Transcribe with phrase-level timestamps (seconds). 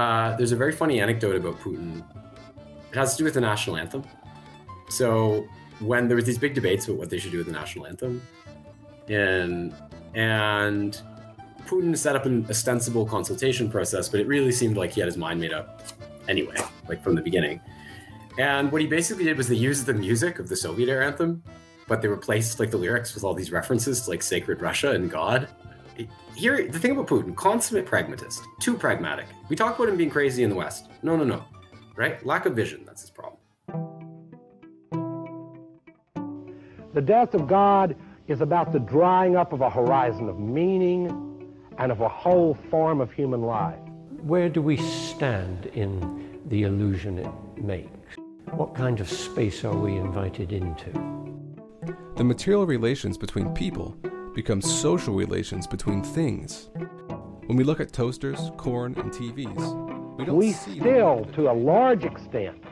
[0.00, 2.02] uh, there's a very funny anecdote about Putin.
[2.90, 4.02] It has to do with the national anthem.
[4.88, 5.46] So
[5.80, 8.22] when there was these big debates about what they should do with the national anthem,
[9.08, 9.74] and
[10.14, 11.02] and
[11.66, 15.18] Putin set up an ostensible consultation process, but it really seemed like he had his
[15.18, 15.82] mind made up
[16.28, 16.56] anyway,
[16.88, 17.60] like from the beginning.
[18.38, 21.42] And what he basically did was they used the music of the Soviet era anthem,
[21.86, 25.10] but they replaced like the lyrics with all these references to like sacred Russia and
[25.10, 25.48] God.
[26.34, 29.26] Here, the thing about Putin, consummate pragmatist, too pragmatic.
[29.48, 30.88] We talk about him being crazy in the West.
[31.02, 31.44] No, no, no.
[31.96, 32.24] Right?
[32.24, 33.36] Lack of vision, that's his problem.
[36.92, 41.08] The death of God is about the drying up of a horizon of meaning
[41.78, 43.78] and of a whole form of human life.
[44.22, 48.16] Where do we stand in the illusion it makes?
[48.50, 50.90] What kind of space are we invited into?
[52.16, 53.96] The material relations between people
[54.34, 56.70] become social relations between things.
[57.46, 61.52] When we look at toasters, corn, and TVs, we don't we see still, to a
[61.52, 62.62] large extent,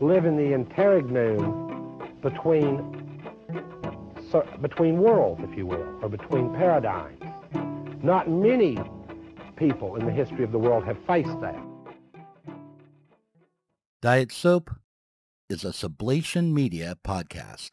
[0.00, 2.94] live in the interregnum between
[4.30, 7.22] so, between worlds, if you will, or between paradigms.
[8.02, 8.78] Not many
[9.56, 11.58] people in the history of the world have faced that.
[14.00, 14.70] Diet Soap
[15.48, 17.70] is a Sublation Media podcast.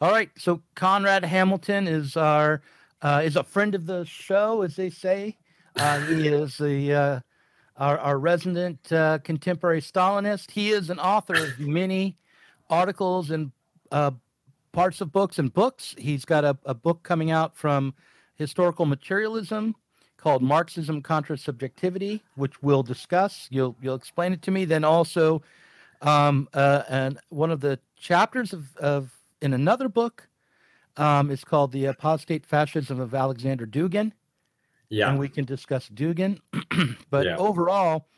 [0.00, 2.62] All right, so Conrad Hamilton is our
[3.02, 5.36] uh, is a friend of the show, as they say.
[5.74, 7.20] Uh, he is the uh,
[7.76, 10.52] our, our resident uh, contemporary Stalinist.
[10.52, 12.16] He is an author of many
[12.70, 13.50] articles and
[13.90, 14.12] uh,
[14.70, 15.96] parts of books and books.
[15.98, 17.92] He's got a, a book coming out from
[18.36, 19.74] historical materialism
[20.16, 23.48] called Marxism contra subjectivity, which we'll discuss.
[23.50, 24.64] You'll you'll explain it to me.
[24.64, 25.42] Then also,
[26.02, 30.28] um, uh, and one of the chapters of, of in another book
[30.96, 34.12] um, is called the apostate fascism of Alexander Dugin.
[34.90, 36.40] Yeah, and we can discuss Dugin.
[37.10, 37.36] but Yeah.
[37.36, 38.08] overall,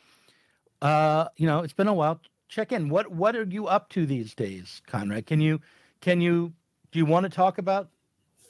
[0.81, 2.21] uh, you know, it's been a while.
[2.47, 2.89] Check in.
[2.89, 5.25] What what are you up to these days, Conrad?
[5.25, 5.59] Can you
[6.01, 6.53] can you
[6.91, 7.89] do you want to talk about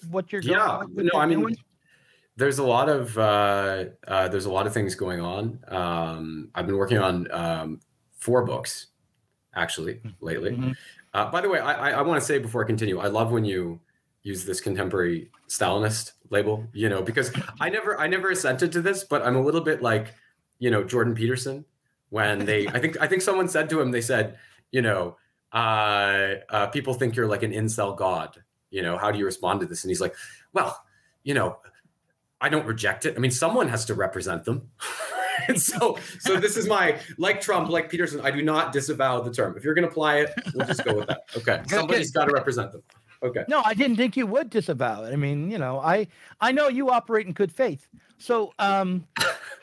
[0.09, 1.57] what you're going yeah no i mean doing?
[2.37, 6.65] there's a lot of uh, uh, there's a lot of things going on um, i've
[6.65, 7.79] been working on um,
[8.17, 8.87] four books
[9.55, 10.51] actually lately.
[10.51, 10.75] Mhm.
[11.13, 13.31] uh, by the way i, I, I want to say before i continue i love
[13.31, 13.79] when you
[14.23, 19.03] use this contemporary stalinist label you know because i never i never assented to this
[19.03, 20.13] but i'm a little bit like
[20.59, 21.65] you know jordan peterson
[22.09, 24.37] when they i think i think someone said to him they said
[24.71, 25.17] you know
[25.53, 28.41] uh, uh, people think you're like an incel god.
[28.69, 29.83] You know how do you respond to this?
[29.83, 30.15] And he's like
[30.53, 30.81] well
[31.23, 31.57] you know
[32.39, 33.15] i don't reject it.
[33.17, 34.69] I mean someone has to represent them
[35.47, 39.31] and so so this is my like trump like peterson i do not disavow the
[39.31, 42.11] term if you're going to apply it we'll just go with that okay Good, somebody's
[42.11, 42.19] good.
[42.19, 42.83] got to represent them
[43.23, 45.13] okay No, I didn't think you would disavow it.
[45.13, 46.07] I mean, you know, I
[46.39, 47.87] I know you operate in good faith.
[48.17, 49.05] So, um,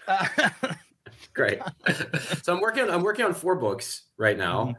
[0.07, 0.27] uh,
[1.35, 1.61] great
[2.43, 4.75] so i'm working on i'm working on four books right now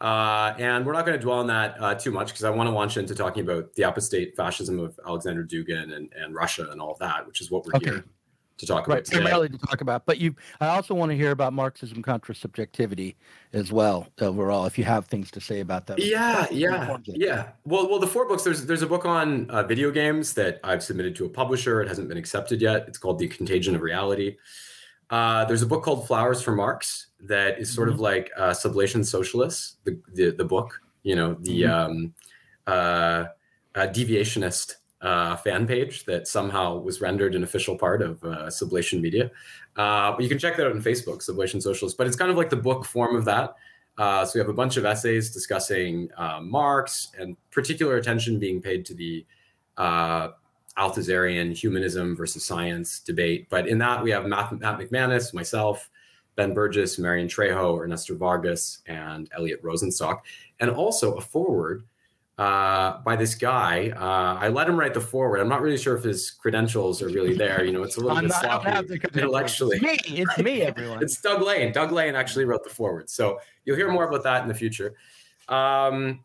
[0.00, 2.66] uh, and we're not going to dwell on that uh, too much because i want
[2.68, 6.80] to launch into talking about the apostate fascism of alexander dugin and, and russia and
[6.80, 7.86] all of that which is what we're Okay.
[7.90, 8.04] here
[8.58, 9.18] to talk about right, today.
[9.18, 10.06] primarily to talk about.
[10.06, 13.16] But you, I also want to hear about Marxism contra subjectivity
[13.52, 14.08] as well.
[14.20, 15.98] Overall, if you have things to say about that.
[15.98, 17.50] Yeah, yeah, yeah.
[17.64, 18.44] Well, well, the four books.
[18.44, 21.82] There's there's a book on uh, video games that I've submitted to a publisher.
[21.82, 22.84] It hasn't been accepted yet.
[22.88, 24.36] It's called The Contagion of Reality.
[25.10, 29.04] Uh, there's a book called Flowers for Marx that is sort of like uh, Sublation
[29.04, 30.80] Socialists, the, the the book.
[31.02, 32.14] You know, the um,
[32.66, 33.24] uh,
[33.74, 39.00] uh, deviationist uh, fan page that somehow was rendered an official part of uh, Sublation
[39.00, 39.30] Media.
[39.76, 41.96] Uh, but you can check that out on Facebook, Sublation Socialist.
[41.98, 43.54] But it's kind of like the book form of that.
[43.98, 48.62] Uh, so we have a bunch of essays discussing uh, Marx and particular attention being
[48.62, 49.26] paid to the
[49.76, 50.28] uh,
[50.78, 53.48] Althusserian humanism versus science debate.
[53.50, 55.90] But in that, we have Matt, Matt McManus, myself,
[56.36, 60.20] Ben Burgis, Marion Trejo, Ernesto Vargas, and Elliot Rosenstock,
[60.60, 61.84] and also a forward
[62.38, 63.90] uh, by this guy.
[63.90, 65.38] Uh, I let him write the forward.
[65.38, 67.64] I'm not really sure if his credentials are really there.
[67.64, 69.22] You know, it's a little bit not, sloppy have the credentials.
[69.22, 69.80] intellectually.
[69.82, 70.18] It's me.
[70.18, 71.02] It's me, everyone.
[71.02, 71.72] It's Doug Lane.
[71.72, 73.10] Doug Lane actually wrote the forward.
[73.10, 74.94] So you'll hear more about that in the future.
[75.48, 76.20] Um,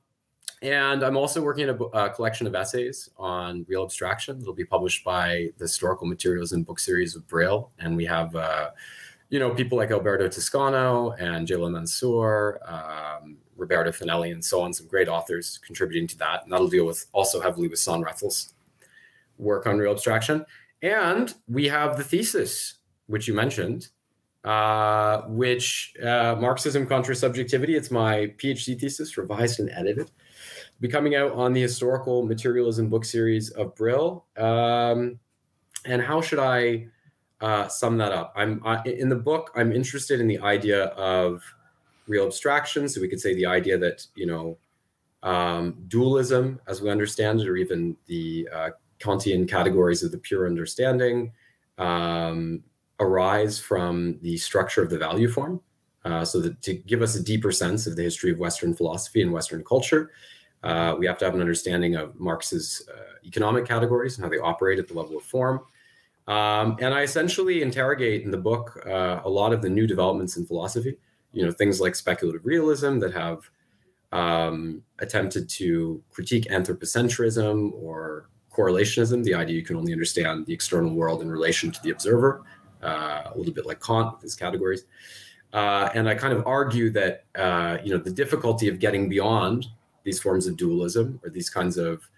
[0.62, 4.65] and I'm also working on a, a collection of essays on real abstraction that'll be
[4.65, 7.71] published by the Historical Materialism Book Series of Brill.
[7.77, 8.71] And we have, uh,
[9.30, 12.60] you know, people like Alberto Toscano and Jaleh Mansoor,
[13.21, 16.43] um, Roberto Finelli, and so on, some great authors contributing to that.
[16.43, 18.53] And that'll deal with also heavily with Sohn-Rethel's
[19.37, 20.45] work on real abstraction.
[20.81, 22.75] And we have the thesis,
[23.07, 23.89] which you mentioned,
[24.43, 27.75] uh, which uh, Marxism contra subjectivity.
[27.75, 30.11] It's my PhD thesis, revised and edited,
[30.79, 34.25] be coming out on the historical materialism book series of Brill.
[34.37, 35.19] Um,
[35.85, 36.87] and how should I
[37.41, 38.33] uh, sum that up.
[38.35, 39.51] I'm in the book.
[39.55, 41.43] I'm interested in the idea of
[42.07, 42.88] real abstraction.
[42.89, 44.57] So we could say the idea that you know
[45.24, 48.69] um, dualism, as we understand it, or even the uh,
[49.00, 51.31] Kantian categories of the pure understanding,
[51.77, 52.63] um,
[53.00, 55.62] arise from the structure of the value form.
[56.06, 59.21] Uh, so that to give us a deeper sense of the history of Western philosophy
[59.21, 60.12] and Western culture,
[60.63, 64.38] uh, we have to have an understanding of Marx's uh, economic categories and how they
[64.38, 65.60] operate at the level of form.
[66.27, 70.38] Um, and I essentially interrogate in the book uh, a lot of the new developments
[70.38, 70.98] in philosophy.
[71.38, 73.39] You know, things like speculative realism that have
[74.12, 80.94] um, attempted to critique anthropocentrism or correlationism, the idea you can only understand the external
[80.95, 82.42] world in relation to the observer,
[82.81, 84.86] uh, a little bit like Kant with his categories.
[85.54, 89.68] Uh, and I kind of argue that uh, you know the difficulty of getting beyond
[90.04, 92.10] these forms of dualism or these kinds of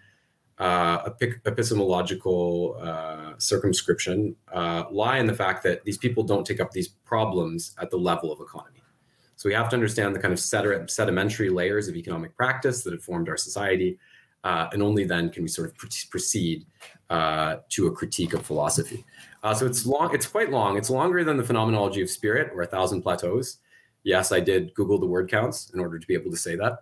[0.58, 1.10] uh,
[1.46, 6.88] epistemological uh, circumscription uh, lie in the fact that these people don't take up these
[6.88, 8.79] problems at the level of economy.
[9.40, 13.02] So we have to understand the kind of sedimentary layers of economic practice that have
[13.02, 13.98] formed our society,
[14.44, 16.66] uh, and only then can we sort of proceed
[17.08, 19.02] uh, to a critique of philosophy.
[19.42, 20.14] Uh, so it's long.
[20.14, 20.76] It's quite long.
[20.76, 23.60] It's longer than the Phenomenology of Spirit or A Thousand Plateaus.
[24.02, 26.80] Yes, I did Google the word counts in order to be able to say that.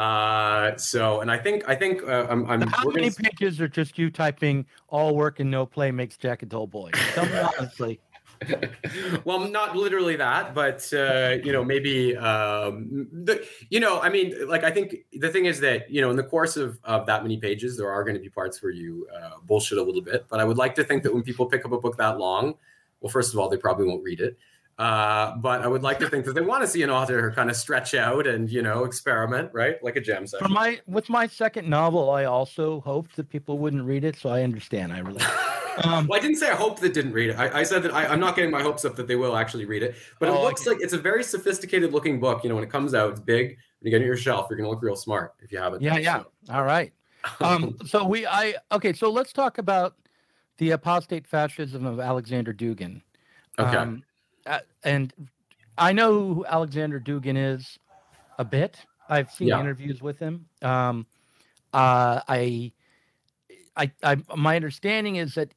[0.00, 2.48] Uh, so, and I think I think uh, I'm.
[2.48, 3.30] I'm How many gonna...
[3.30, 6.90] pages are just you typing "all work and no play makes Jack a dull boy"?
[7.14, 7.98] Tell me honestly.
[9.24, 14.48] well, not literally that, but uh, you know, maybe um, the, you know, I mean,
[14.48, 17.22] like I think the thing is that you know, in the course of of that
[17.22, 20.26] many pages, there are going to be parts where you uh, bullshit a little bit.
[20.28, 22.54] But I would like to think that when people pick up a book that long,
[23.00, 24.38] well, first of all, they probably won't read it.
[24.78, 27.50] Uh, but I would like to think that they want to see an author kind
[27.50, 30.46] of stretch out and you know experiment, right, like a jam session.
[30.46, 34.28] For my with my second novel, I also hoped that people wouldn't read it, so
[34.28, 34.92] I understand.
[34.92, 35.22] I really.
[35.84, 37.38] Um, well, I didn't say I hope that didn't read it.
[37.38, 39.64] I, I said that I, am not getting my hopes up that they will actually
[39.64, 39.96] read it.
[40.18, 40.70] But it oh, looks okay.
[40.70, 42.42] like it's a very sophisticated looking book.
[42.42, 43.48] You know, when it comes out, it's big.
[43.48, 45.74] When you get it on your shelf, you're gonna look real smart if you have
[45.74, 45.82] it.
[45.82, 46.22] Yeah, yeah.
[46.50, 46.92] All right.
[47.40, 48.92] Um, so we, I okay.
[48.92, 49.94] So let's talk about
[50.58, 53.02] the apostate fascism of Alexander Dugin.
[53.58, 53.76] Okay.
[53.76, 54.02] Um,
[54.46, 55.12] uh, and
[55.76, 57.78] I know who Alexander Dugin is
[58.38, 58.84] a bit.
[59.08, 59.60] I've seen yeah.
[59.60, 60.46] interviews with him.
[60.62, 61.06] Um,
[61.72, 62.72] uh, I
[63.78, 65.54] I, I my understanding is that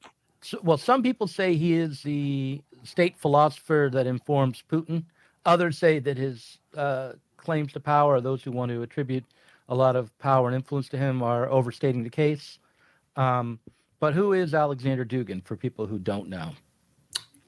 [0.64, 5.04] well, some people say he is the state philosopher that informs Putin.
[5.46, 9.26] Others say that his uh, claims to power, those who want to attribute
[9.70, 12.60] a lot of power and influence to him, are overstating the case.
[13.16, 13.60] Um,
[14.00, 16.52] but who is Alexander Dugin for people who don't know?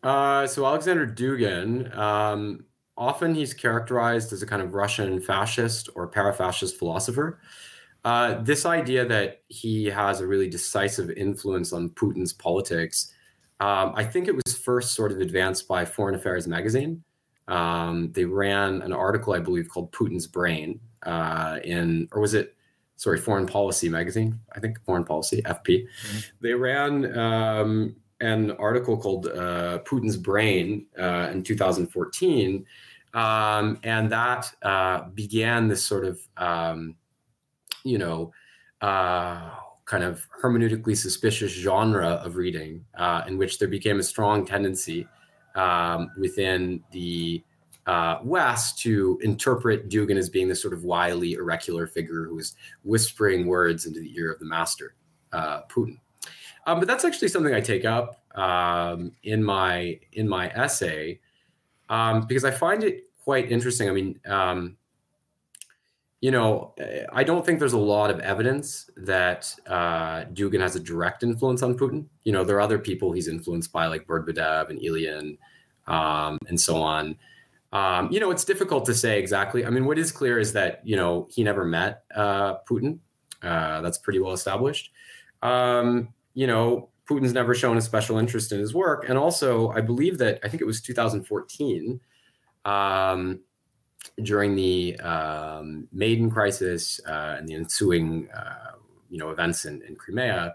[0.03, 2.65] Uh, so Alexander Dugin, um,
[2.97, 7.39] often he's characterized as a kind of Russian fascist or para-fascist philosopher.
[8.03, 13.13] Uh, this idea that he has a really decisive influence on Putin's politics,
[13.59, 17.03] um, I think it was first sort of advanced by Foreign Affairs magazine.
[17.47, 22.55] Um, they ran an article, I believe, called Putin's Brain uh, in, or was it,
[22.97, 24.39] sorry, Foreign Policy magazine?
[24.53, 25.85] I think Foreign Policy, FP.
[25.85, 26.19] Mm-hmm.
[26.41, 32.65] They ran um, an article called uh, Putin's Brain uh, in 2014.
[33.13, 36.95] Um, and that uh, began this sort of um,
[37.83, 38.31] you know,
[38.81, 39.51] uh,
[39.85, 45.07] kind of hermeneutically suspicious genre of reading, uh, in which there became a strong tendency
[45.55, 47.43] um, within the
[47.85, 52.55] uh, West to interpret Dugin as being this sort of wily, oracular figure who was
[52.83, 54.95] whispering words into the ear of the master,
[55.33, 55.99] uh, Putin.
[56.65, 61.19] Um, but that's actually something I take up um, in my in my essay
[61.89, 63.89] um, because I find it quite interesting.
[63.89, 64.77] I mean, um,
[66.23, 66.73] you know,
[67.11, 71.77] I don't think there's a lot of evidence that uh, has a direct influence on
[71.77, 72.05] Putin.
[72.23, 75.37] You know, there are other people he's influenced by, like Berdimuhamedov and Ilyin,
[75.85, 77.17] um, and so on.
[77.73, 79.65] Um, you know, it's difficult to say exactly.
[79.65, 82.99] I mean, what is clear is that you know he never met uh, Putin.
[83.41, 84.93] Uh, that's pretty well established.
[85.41, 89.81] Um, you know, Putin's never shown a special interest in his work, and also I
[89.81, 91.99] believe that I think it was 2014
[92.63, 93.41] um,
[94.23, 98.73] during the um, Maidan crisis uh, and the ensuing, uh,
[99.09, 100.53] you know, events in, in Crimea,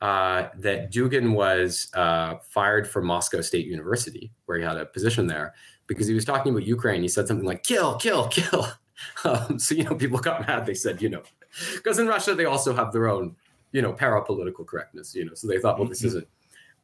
[0.00, 5.26] uh, that Dugin was uh, fired from Moscow State University, where he had a position
[5.26, 5.54] there,
[5.86, 7.02] because he was talking about Ukraine.
[7.02, 8.68] He said something like "kill, kill, kill."
[9.22, 10.66] Um, so you know, people got mad.
[10.66, 11.22] They said, you know,
[11.74, 13.36] because in Russia they also have their own,
[13.70, 15.14] you know, para-political correctness.
[15.14, 16.08] You know, so they thought, well, this mm-hmm.
[16.08, 16.28] isn't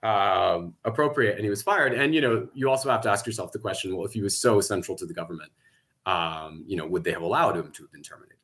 [0.05, 1.93] um, appropriate, and he was fired.
[1.93, 4.39] And you know, you also have to ask yourself the question: well, if he was
[4.39, 5.51] so central to the government
[6.07, 8.39] um, you know, would they have allowed him to have been terminated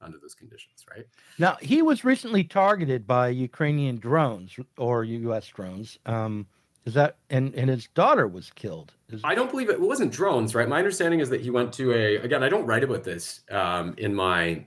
[0.00, 1.06] under those conditions, right?
[1.38, 5.46] Now, he was recently targeted by Ukrainian drones or U.S.
[5.48, 5.98] drones.
[6.06, 6.46] Um,
[6.84, 8.92] Is that and and his daughter was killed?
[9.10, 10.68] Is, I don't believe it, it wasn't drones, right?
[10.68, 12.42] My understanding is that he went to a again.
[12.42, 14.66] I don't write about this um, in my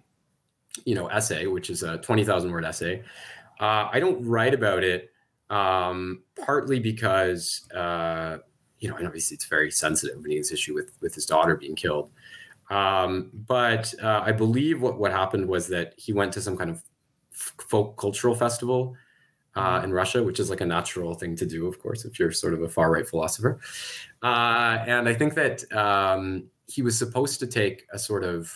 [0.85, 3.03] you know essay, which is a twenty thousand word essay.
[3.59, 5.11] Uh, I don't write about it
[5.49, 8.37] um, partly because uh,
[8.79, 11.55] you know, and obviously it's very sensitive when he has issue with with his daughter
[11.55, 12.11] being killed.
[12.69, 16.69] Um, but uh, I believe what what happened was that he went to some kind
[16.69, 16.83] of
[17.31, 18.95] folk cultural festival
[19.55, 22.31] uh, in Russia, which is like a natural thing to do, of course, if you're
[22.31, 23.59] sort of a far right philosopher.
[24.21, 28.51] Uh, and I think that um, he was supposed to take a sort of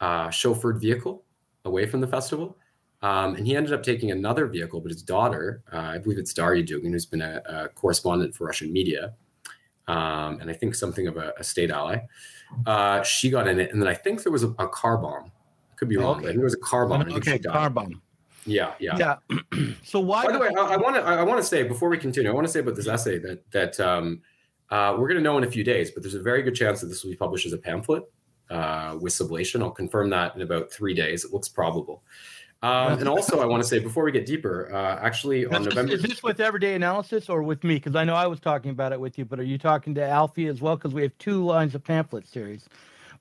[0.00, 1.24] uh, chauffeured vehicle
[1.64, 2.56] away from the festival.
[3.00, 6.34] Um, and he ended up taking another vehicle, but his daughter, uh, I believe it's
[6.34, 9.14] Daria Dugin, who's been a, a correspondent for Russian media,
[9.86, 11.98] um, and I think something of a, a state ally.
[12.66, 15.30] Uh, she got in it, and then I think there was a, a car bomb.
[15.76, 16.16] Could be wrong.
[16.16, 16.26] Okay.
[16.26, 17.12] I think there was a car bomb.
[17.12, 18.02] Okay, car bomb.
[18.44, 18.96] Yeah, yeah.
[18.98, 19.70] Yeah.
[19.84, 20.24] so why?
[20.24, 22.46] By the way, I want to I want to say before we continue, I want
[22.46, 24.22] to say about this essay that that um,
[24.70, 26.80] uh, we're going to know in a few days, but there's a very good chance
[26.80, 28.02] that this will be published as a pamphlet
[28.50, 29.62] uh, with sublation.
[29.62, 31.24] I'll confirm that in about three days.
[31.24, 32.02] It looks probable.
[32.60, 35.68] Um, and also, I want to say before we get deeper, uh, actually on Is
[35.68, 35.92] November.
[35.92, 37.76] Is this with everyday analysis or with me?
[37.76, 40.04] Because I know I was talking about it with you, but are you talking to
[40.04, 40.74] Alfie as well?
[40.74, 42.68] Because we have two lines of pamphlet series.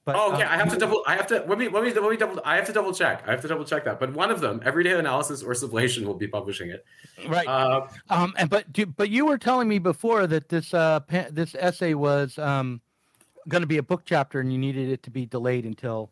[0.05, 0.43] But Oh, okay.
[0.43, 1.03] uh, I have to double.
[1.05, 1.43] I have to.
[1.47, 1.67] Let me.
[1.67, 1.93] Let me.
[1.93, 2.41] Let me double.
[2.45, 3.23] I have to double check.
[3.27, 3.99] I have to double check that.
[3.99, 6.83] But one of them, Everyday Analysis or Sublation, will be publishing it.
[7.27, 7.47] right.
[7.47, 11.27] Uh, Um, and but do, but you were telling me before that this uh pa-
[11.29, 12.81] this essay was um
[13.49, 16.09] going to be a book chapter and you needed it to be delayed until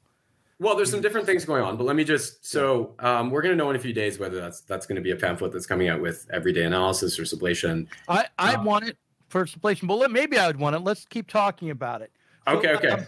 [0.59, 2.45] well, there's some different things going on, but let me just.
[2.45, 5.01] So um, we're going to know in a few days whether that's that's going to
[5.01, 7.87] be a pamphlet that's coming out with Everyday Analysis or Sublation.
[8.07, 8.97] I I Uh, want it
[9.27, 9.87] for sublation.
[9.87, 10.79] But maybe I would want it.
[10.79, 12.11] Let's keep talking about it.
[12.47, 12.89] Okay, okay.
[12.89, 13.05] um,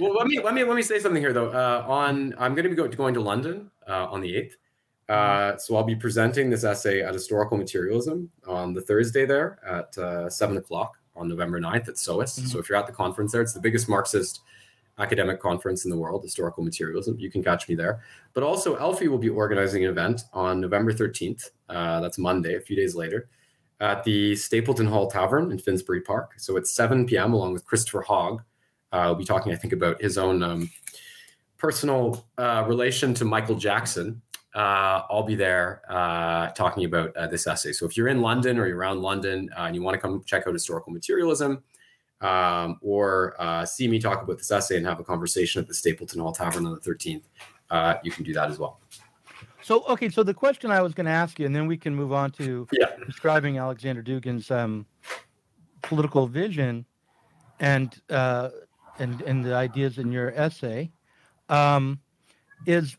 [0.00, 1.50] well, let me let me let me say something here though.
[1.50, 4.56] Uh, on I'm going to be go, going to London uh, on the eighth,
[5.08, 9.96] uh, so I'll be presenting this essay at Historical Materialism on the Thursday there at
[9.98, 12.32] uh, seven o'clock on November 9th at SOAS.
[12.50, 14.40] So if you're at the conference there, it's the biggest Marxist
[14.98, 17.18] academic conference in the world, Historical Materialism.
[17.18, 18.02] You can catch me there.
[18.34, 21.50] But also, Alfie will be organizing an event on November 13th.
[21.68, 23.28] Uh, that's Monday, a few days later,
[23.80, 26.34] at the Stapleton Hall Tavern in Finsbury Park.
[26.38, 27.32] So it's 7 p.m.
[27.32, 28.42] along with Christopher Hogg.
[28.90, 30.70] Uh, we'll be talking, I think, about his own um,
[31.58, 34.22] personal uh, relation to Michael Jackson.
[34.54, 37.72] Uh, I'll be there uh, talking about uh, this essay.
[37.72, 40.22] So if you're in London or you're around London uh, and you want to come
[40.24, 41.62] check out historical materialism
[42.20, 45.74] um, or uh, see me talk about this essay and have a conversation at the
[45.74, 47.22] Stapleton Hall Tavern on the 13th,
[47.70, 48.80] uh, you can do that as well.
[49.62, 51.94] So okay, so the question I was going to ask you, and then we can
[51.94, 52.86] move on to Yeah.
[53.06, 54.86] describing Alexander Dugin's um,
[55.82, 56.86] political vision
[57.60, 58.50] and uh,
[58.98, 60.90] and and the ideas in your essay,
[61.48, 62.00] um,
[62.66, 62.96] is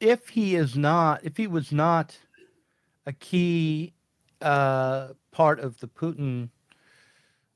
[0.00, 2.18] if he is not, if he was not
[3.06, 3.94] a key
[4.40, 6.48] uh, part of the Putin,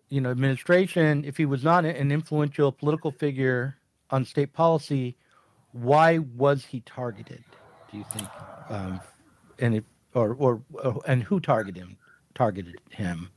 [0.09, 3.77] you know, administration, if he was not an influential political figure
[4.11, 5.17] on state policy,
[5.73, 7.45] why was he targeted?
[7.91, 8.29] Do you think?
[8.69, 9.01] Um,
[9.59, 9.85] and if,
[10.15, 11.97] or, or or and who targeted him?
[12.35, 13.31] Targeted him.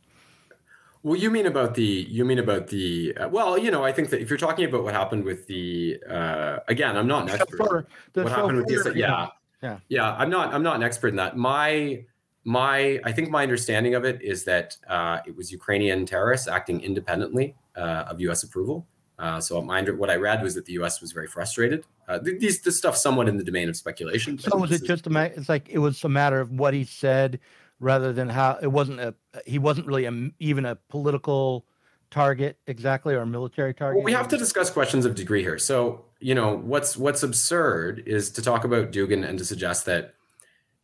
[1.01, 4.09] Well, you mean about the you mean about the uh, well, you know, I think
[4.09, 7.57] that if you're talking about what happened with the uh, again, I'm not an expert.
[7.57, 9.27] Chauffeur- what happened with the yeah,
[9.61, 9.77] yeah.
[9.89, 12.03] yeah i'm not i'm not an expert in that my
[12.49, 16.81] my i think my understanding of it is that uh, it was ukrainian terrorists acting
[16.81, 18.87] independently uh, of us approval
[19.19, 22.39] uh, so my what i read was that the us was very frustrated uh, th-
[22.39, 25.35] these this stuff somewhat in the domain of speculation So was it just a ma-
[25.37, 27.39] it's like it was a matter of what he said
[27.79, 29.13] rather than how it wasn't a
[29.45, 31.65] he wasn't really a, even a political
[32.11, 33.97] target exactly or a military target.
[33.97, 35.59] Well, we have to discuss questions of degree here.
[35.59, 40.15] So, you know, what's what's absurd is to talk about Dugin and to suggest that,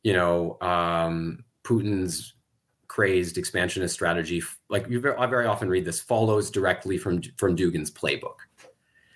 [0.03, 2.34] you know, um, Putin's
[2.88, 7.55] crazed expansionist strategy, like you very, I very often read this, follows directly from from
[7.55, 8.36] Dugin's playbook,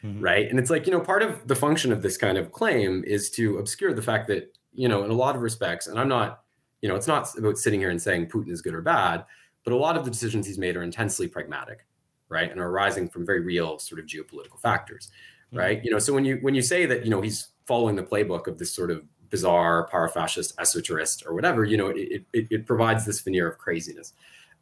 [0.03, 0.22] Mhm.
[0.22, 0.50] right?
[0.50, 3.29] And it's like, you know, part of the function of this kind of claim is
[3.32, 6.44] to obscure the fact that, you know, in a lot of respects, and I'm not,
[6.82, 9.25] you know, it's not about sitting here and saying Putin is good or bad,
[9.63, 11.86] but a lot of the decisions he's made are intensely pragmatic
[12.29, 15.10] right and are arising from very real sort of geopolitical factors
[15.51, 18.03] right you know so when you when you say that you know he's following the
[18.03, 22.48] playbook of this sort of bizarre power fascist esoterist or whatever you know it, it,
[22.50, 24.13] it provides this veneer of craziness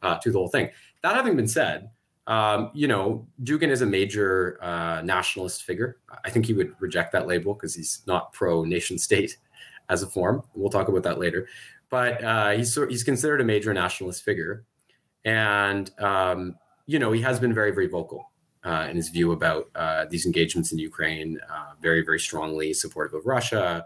[0.04, 0.70] uh, to the whole thing.
[1.04, 1.90] That having been said
[2.28, 5.98] um, you know dugin is a major uh, nationalist figure.
[6.24, 9.38] I think he would reject that label because he's not pro nation state
[9.90, 10.44] as a form.
[10.54, 11.48] We'll talk about that later.
[11.90, 14.66] But uh, he's he's considered a major nationalist figure.
[15.24, 16.56] And um,
[16.88, 18.32] you know, he has been very, very vocal
[18.64, 23.14] uh, in his view about uh, these engagements in Ukraine, uh, very, very strongly supportive
[23.14, 23.86] of Russia.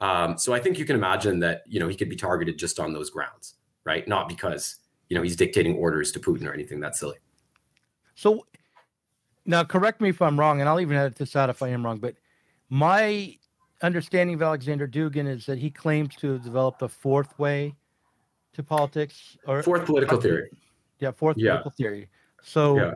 [0.00, 2.80] Um, so I think you can imagine that, you know, he could be targeted just
[2.80, 4.06] on those grounds, right?
[4.08, 4.76] Not because
[5.08, 7.18] you know he's dictating orders to Putin or anything that's silly.
[8.14, 8.46] So
[9.44, 11.84] now, correct me if I'm wrong, and I'll even edit this out if I am
[11.84, 11.98] wrong.
[11.98, 12.14] But
[12.68, 13.36] my
[13.82, 17.74] understanding of Alexander Dugin is that he claims to have developed a fourth way
[18.52, 20.50] to politics, or Fourth political theory.
[20.98, 21.52] Yeah, fourth Yeah.
[21.52, 22.08] political theory.
[22.42, 22.94] So, Yeah.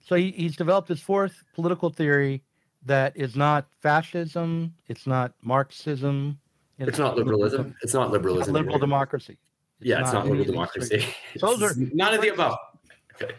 [0.00, 2.42] so he, he's developed his fourth political theory
[2.86, 6.38] that is not fascism, it's not Marxism,
[6.78, 7.74] It's not liberalism.
[7.82, 8.54] It's not it's liberalism.
[8.54, 8.80] liberal either.
[8.86, 9.38] democracy.
[9.80, 11.04] yeah, it's not liberal democracy.
[11.40, 12.56] Those are- none of the above.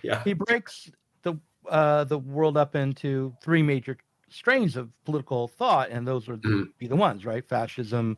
[0.04, 0.22] Yeah.
[0.24, 0.92] he breaks
[1.24, 1.36] the
[1.70, 3.98] uh, the world up into three major
[4.30, 6.68] strains of political thought, and those would Mhm.
[6.78, 7.48] be the ones, right?
[7.48, 8.18] Fascism,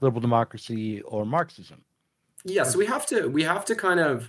[0.00, 1.84] liberal democracy, or Marxism.
[2.44, 4.28] yeah so we have to we have to kind of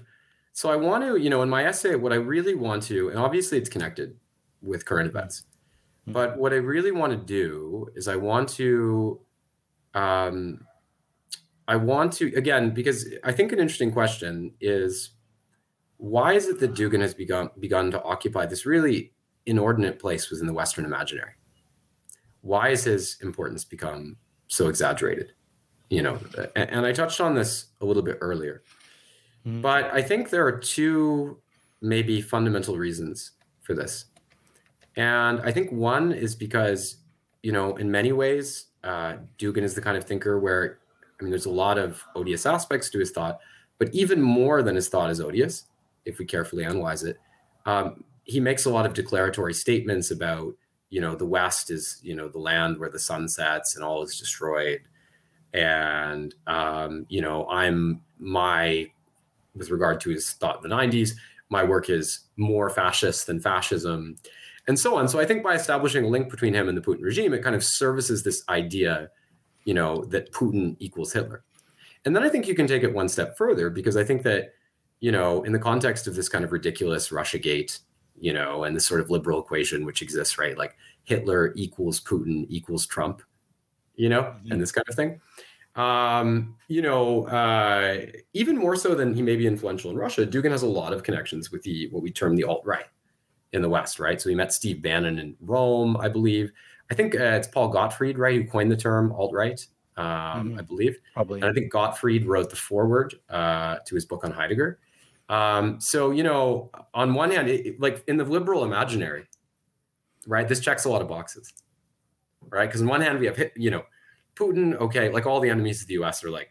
[0.51, 3.17] so i want to you know in my essay what i really want to and
[3.17, 4.15] obviously it's connected
[4.62, 5.45] with current events
[6.05, 9.22] But what i really want to do is i want to
[9.93, 10.60] um
[11.67, 15.12] i want to again because i think an interesting question is
[15.98, 19.13] why is it that dugin has begun begun to occupy this really
[19.45, 21.33] inordinate place within the western imaginary?
[22.41, 24.17] Why has his importance become
[24.48, 25.31] so exaggerated?
[25.89, 26.19] You know
[26.55, 28.63] and, and i touched on this a little bit earlier
[29.45, 29.62] Mhm.
[29.62, 31.41] but i think there are two
[31.81, 33.31] maybe fundamental reasons
[33.62, 34.05] for this
[34.95, 36.97] and i think one is because
[37.41, 40.79] you know in many ways uh, dugin is the kind of thinker where
[41.19, 43.39] i mean there's a lot of odious aspects to his thought
[43.77, 45.65] but even more than his thought is odious
[46.05, 47.19] if we carefully analyze it.
[47.65, 50.53] Um, he makes a lot of declaratory statements about
[50.89, 54.03] you know the west is you know the land where the sun sets and all
[54.03, 54.81] is destroyed.
[55.53, 58.89] And um, you know i'm my
[59.55, 61.12] with regard to his thought in the 90s
[61.50, 64.15] my work is more fascist than fascism
[64.67, 65.08] and so on.
[65.08, 67.55] So i think by establishing a link between him and the putin regime it kind
[67.55, 69.10] of services this idea
[69.65, 71.43] you know that putin equals hitler.
[72.05, 74.53] And then i think you can take it one step further because i think that
[75.00, 77.79] you know in the context of this kind of ridiculous russia gate
[78.20, 80.58] you know and this sort of liberal equation which exists right?
[80.58, 83.21] Like hitler equals putin equals trump
[83.95, 85.19] you know and this kind of thing.
[85.76, 90.52] Um, you know, uh, even more so than he may be influential in Russia, Dugin
[90.52, 92.86] has a lot of connections with the what we term the alt right
[93.53, 94.19] in the West, right?
[94.19, 96.51] So he met Steve Bannon in Rome, I believe.
[96.91, 99.65] I think uh, it's Paul Gottfried, right, who coined the term alt right,
[99.97, 100.05] um,
[100.51, 100.59] Mhm.
[100.59, 100.97] I believe.
[101.13, 101.39] Probably.
[101.41, 104.79] And I think Gottfried wrote the foreword uh, to his book on Heidegger.
[105.29, 109.25] Um, so, you know, on one hand, it, like in the liberal imaginary,
[110.27, 111.53] right, this checks a lot of boxes,
[112.49, 112.65] right?
[112.67, 113.83] Because on one hand, we have, you know,
[114.35, 116.49] Putin, okay, like all the enemies of the US are like,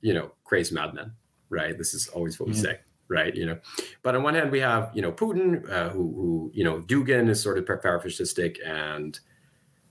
[0.00, 1.12] you know, crazed madmen,
[1.48, 1.76] right?
[1.78, 2.62] This is always what we Mhm.
[2.62, 2.80] say,
[3.10, 3.34] right?
[3.34, 3.58] You know,
[4.02, 7.28] but on one hand, we have, you know, Putin, uh, who, who, you know, Dugin
[7.28, 9.18] is sort of parafascistic and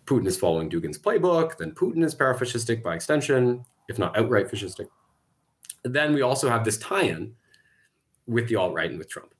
[0.05, 1.57] Putin is following Dugin's playbook.
[1.57, 4.87] Then Putin is parafascistic by extension, if not outright fascistic.
[5.83, 7.35] Then we also have this tie-in
[8.25, 9.33] with the alt-right and with Trump,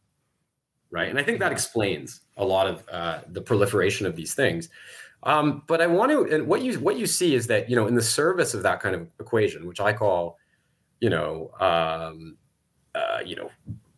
[0.91, 1.09] right?
[1.09, 4.69] And I think that explains a lot of uh, the proliferation of these things.
[5.23, 7.87] Um, but I want to, and what you what you see is that you know
[7.87, 10.37] in the service of that kind of equation, which I call,
[11.01, 12.37] you know, um,
[12.95, 13.49] uh, you know,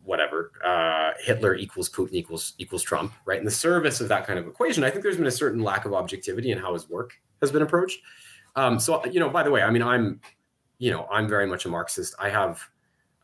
[0.04, 3.38] whatever, uh, Hitler equals Putin equals equals Trump, right?
[3.38, 5.84] In the service of that kind of equation, I think there's been a certain lack
[5.84, 8.00] of objectivity in how his work has been approached.
[8.56, 10.20] Um, so you know, by the way, I mean I'm,
[10.78, 12.14] you know, I'm very much a Marxist.
[12.18, 12.60] I have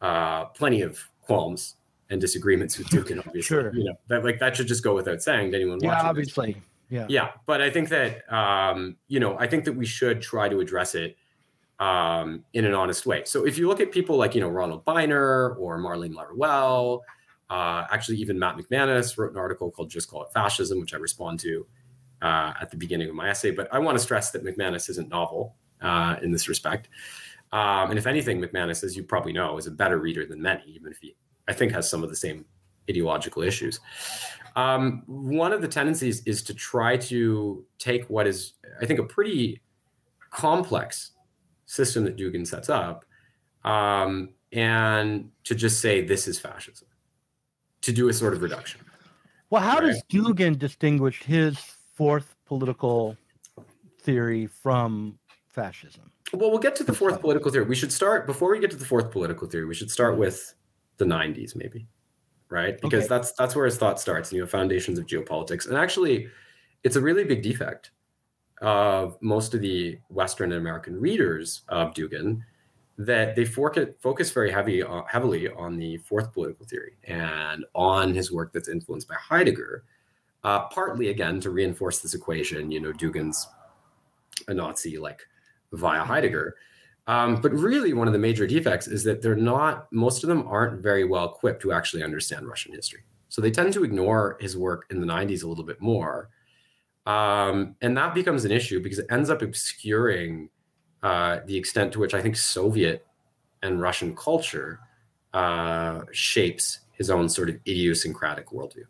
[0.00, 1.76] uh, plenty of qualms
[2.10, 3.42] and disagreements with Dugin, obviously.
[3.42, 3.74] Sure.
[3.74, 6.04] You know, that like that should just go without saying to anyone yeah, watching.
[6.04, 6.38] this.
[6.38, 6.62] obviously.
[6.90, 7.06] Yeah.
[7.08, 10.60] Yeah, but I think that um, you know, I think that we should try to
[10.60, 11.16] address it
[11.78, 13.22] um, in an honest way.
[13.24, 17.00] So if you look at people like you know Ronald Beiner or Marlene Laruelle,
[17.50, 20.96] uh, actually even Matt McManus wrote an article called "Just Call It Fascism," which I
[20.96, 21.66] respond to
[22.22, 23.50] uh, at the beginning of my essay.
[23.50, 26.88] But I want to stress that McManus isn't novel uh, in this respect.
[27.52, 30.64] Um, and if anything, McManus, as you probably know, is a better reader than many,
[30.66, 31.16] even if he,
[31.48, 32.44] I think, has some of the same
[32.90, 33.80] ideological issues.
[34.56, 39.04] Um, one of the tendencies is to try to take what is, I think, a
[39.04, 39.62] pretty
[40.30, 41.12] complex
[41.68, 43.04] system that Dugin sets up,
[43.64, 46.88] um, and to just say this is fascism,
[47.82, 48.80] to do a sort of reduction.
[49.50, 49.86] Well, how Right.
[49.86, 51.58] does Dugin distinguish his
[51.94, 53.16] fourth political
[54.00, 56.10] theory from fascism?
[56.32, 57.64] Well, we'll get to the fourth political theory.
[57.66, 59.64] We should start before we get to the fourth political theory.
[59.66, 60.54] We should start with
[60.96, 61.86] the '90s, maybe,
[62.50, 62.78] right?
[62.80, 63.08] Because Okay.
[63.08, 64.30] that's that's where his thought starts.
[64.30, 66.28] And you have foundations of geopolitics, and actually,
[66.82, 67.90] it's a really big defect
[68.60, 72.42] of most of the Western and American readers of Dugin
[72.98, 78.32] that they focus very heavy uh, heavily on the fourth political theory and on his
[78.32, 79.84] work that's influenced by Heidegger,
[80.42, 82.72] uh, partly again to reinforce this equation.
[82.72, 83.46] You know, Dugin's
[84.48, 85.20] a Nazi like
[85.72, 86.56] via Heidegger.
[87.06, 90.46] Um, but really, one of the major defects is that they're not, most of them
[90.46, 93.00] aren't very well equipped to actually understand Russian history.
[93.30, 96.28] So they tend to ignore his work in the 90s a little bit more.
[97.08, 100.50] Um, and that becomes an issue because it ends up obscuring
[101.02, 103.06] uh, the extent to which I think Soviet
[103.62, 104.78] and Russian culture
[105.32, 108.84] uh, shapes his own sort of idiosyncratic worldview.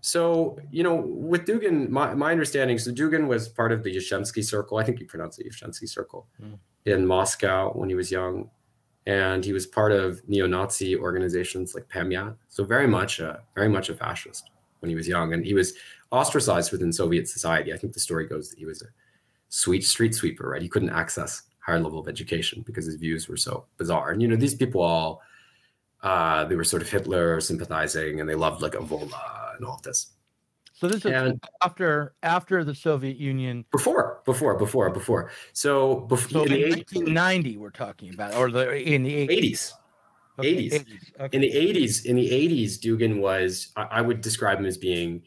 [0.00, 4.42] So, you know, with Dugin, my, my understanding, so Dugin was part of the Yuzhinsky
[4.42, 4.78] Circle.
[4.78, 6.58] I think you pronounce it Yuzhinsky Circle mm.
[6.86, 8.48] in Moscow when he was young.
[9.06, 12.34] And he was part of neo-Nazi organizations like Pamyat.
[12.48, 15.32] So very much, a, very much a fascist when he was young.
[15.32, 15.74] And he was
[16.10, 17.72] ostracized within Soviet society.
[17.72, 18.86] I think the story goes that he was a
[19.48, 20.62] sweet street sweeper, right?
[20.62, 24.10] He couldn't access higher level of education because his views were so bizarre.
[24.10, 25.22] And, you know, these people all,
[26.02, 30.12] uh, they were sort of Hitler sympathizing and they loved like Evola and all this.
[30.74, 33.64] So this is and after after the Soviet Union.
[33.72, 35.30] Before, before, before, before.
[35.54, 39.40] So before so in, in 1990, we're talking about, or the in the 80s.
[39.40, 39.72] 80s.
[40.38, 40.72] Okay, 80s.
[40.72, 41.20] 80s.
[41.20, 41.36] Okay.
[41.36, 45.22] In the 80s, in the 80s, Dugin was I, I, would describe him as being,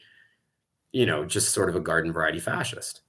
[0.91, 3.01] you know, just sort of a garden variety fascist.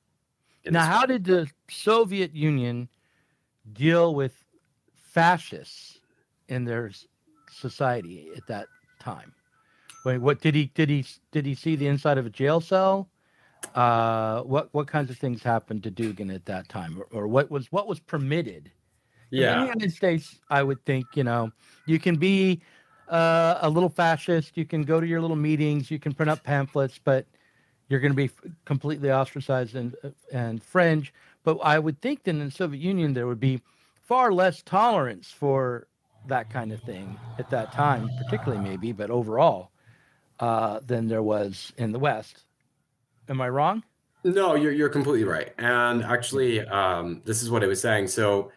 [0.67, 2.89] Now, how did the Soviet Union
[3.73, 4.35] deal with
[4.95, 6.01] fascists
[6.49, 6.91] in their
[7.51, 8.67] society at that
[9.01, 9.33] time?
[10.05, 13.09] Wait, what did he did he did he see the inside of a jail cell?
[13.75, 17.51] Uh, what what kinds of things happened to Dugin at that time, or, or what
[17.51, 18.71] was what was permitted?
[19.31, 21.51] Yeah, in the United States, I would think you know
[21.87, 22.61] you can be
[23.09, 26.43] uh, a little fascist, you can go to your little meetings, you can print up
[26.43, 27.27] pamphlets, but
[27.91, 28.31] you're going to be
[28.65, 29.95] completely ostracized and
[30.33, 31.13] and fringe.
[31.43, 33.61] But I would think that in the Soviet Union there would be
[34.01, 35.87] far less tolerance for
[36.29, 39.71] that kind of thing at that time, particularly maybe, but overall
[40.39, 42.45] uh, than there was in the West.
[43.29, 43.83] Am I wrong?
[44.23, 45.53] No, you're you're completely right.
[45.59, 48.09] And actually, um, this is what I was saying.
[48.09, 48.53] So,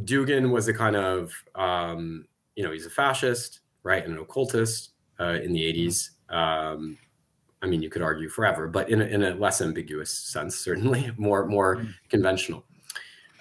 [0.00, 4.92] Dugin was a kind of um, you know he's a fascist, right, and an occultist
[5.20, 6.10] uh, in the '80s.
[6.34, 6.98] Um,
[7.62, 11.10] I mean, you could argue forever, but in a, in a less ambiguous sense, certainly
[11.16, 11.90] more more mm-hmm.
[12.08, 12.64] conventional.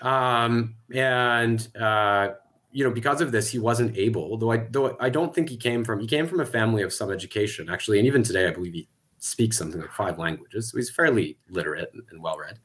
[0.02, 2.30] Um, and uh,
[2.72, 4.38] you know, because of this, he wasn't able.
[4.38, 6.94] Though I though I don't think he came from he came from a family of
[6.94, 8.88] some education actually, and even today I believe he
[9.20, 10.70] speaks something like five languages.
[10.70, 12.60] So he's fairly literate and, and well read.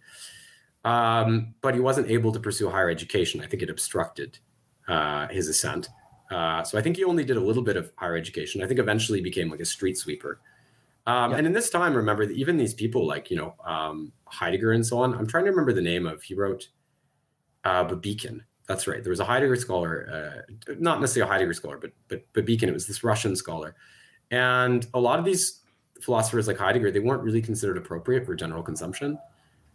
[0.85, 3.41] Um, but he wasn't able to pursue higher education.
[3.41, 4.39] I think it obstructed
[4.89, 5.89] uh, his ascent.
[6.31, 8.63] Uh, so I think he only did a little bit of higher education.
[8.63, 10.41] I think eventually became like a street sweeper.
[11.07, 11.39] Um, yep.
[11.39, 14.87] And in this time, remember that even these people like you know um, Heidegger and
[14.87, 15.15] so on.
[15.15, 16.23] I'm trying to remember the name of.
[16.23, 16.69] He wrote
[17.65, 19.03] uh, Bibikhin, that's right.
[19.03, 22.69] There was a Heidegger scholar, uh, not necessarily a Heidegger scholar, but but Beacon.
[22.69, 23.75] It was this Russian scholar,
[24.31, 25.61] and a lot of these
[26.01, 29.19] philosophers like Heidegger, they weren't really considered appropriate for general consumption.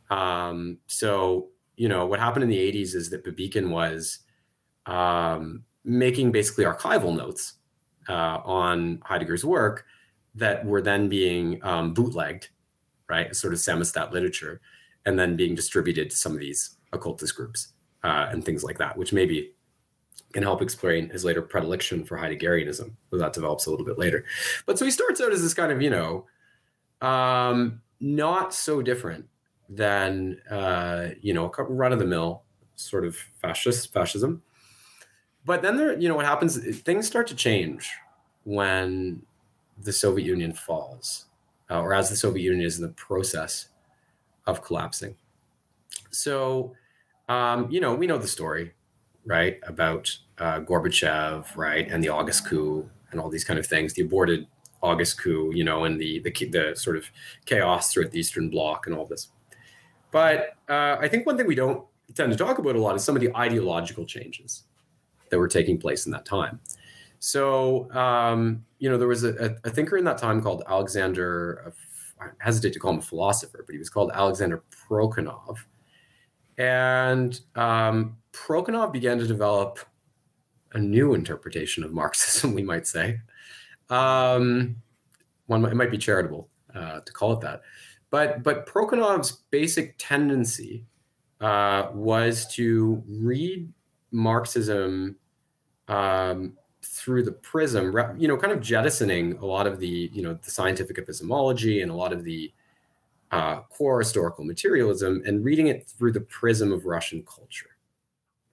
[0.10, 4.20] Um, so you know what happened in the 80s is that Bibikhin was
[4.86, 7.56] um, making basically archival notes
[8.08, 9.86] uh, on Heidegger's work
[10.38, 12.50] that were then being um, bootlegged,
[13.10, 14.62] right, sort of samizdat literature,
[15.06, 17.74] and then being distributed to some of these occultist groups
[18.04, 19.54] uh, and things like that, which maybe
[20.34, 24.26] can help explain his later predilection for Heideggerianism, though that develops a little bit later.
[24.66, 26.26] But so he starts out as this kind of, you know,
[27.02, 29.26] um, not so different
[29.70, 32.44] than, uh, you know, a run of the mill
[32.76, 34.44] sort of fascist fascism.
[35.46, 37.90] But then there, you know, what happens, things start to change
[38.44, 39.24] when
[39.84, 41.26] the Soviet Union falls,
[41.70, 43.70] uh, or as the Soviet Union is in the process
[44.46, 45.16] of collapsing.
[46.12, 46.74] So,
[47.30, 48.74] um, you know, we know the story,
[49.26, 53.94] right, about uh, Gorbachev, right, and the August coup and all these kind of things,
[53.94, 54.48] the aborted
[54.82, 57.06] August coup, you know, and the the, the sort of
[57.46, 59.30] chaos throughout the Eastern Bloc and all this.
[60.12, 61.86] But uh, I think one thing we don't
[62.16, 64.64] tend to talk about a lot is some of the ideological changes
[65.30, 66.60] that were taking place in that time.
[67.20, 71.74] So, um, you know, there was a, a, thinker in that time called Alexander,
[72.22, 75.58] I hesitate to call him a philosopher, but he was called Alexander Prokhanov
[76.58, 79.80] and um, Prokhanov began to develop
[80.74, 83.20] a new interpretation of Marxism, we might say.
[83.90, 84.78] Um,
[85.46, 87.62] one it might be charitable uh, to call it that,
[88.10, 90.84] but but Prokhanov's basic tendency
[91.40, 93.72] uh, was to read
[94.12, 95.16] Marxism
[95.88, 96.58] um,
[96.98, 100.52] through the prism, you know, kind of jettisoning a lot of the you know the
[100.52, 102.52] scientific epistemology and a lot of the
[103.32, 107.76] uh, core historical materialism and reading it through the prism of Russian culture,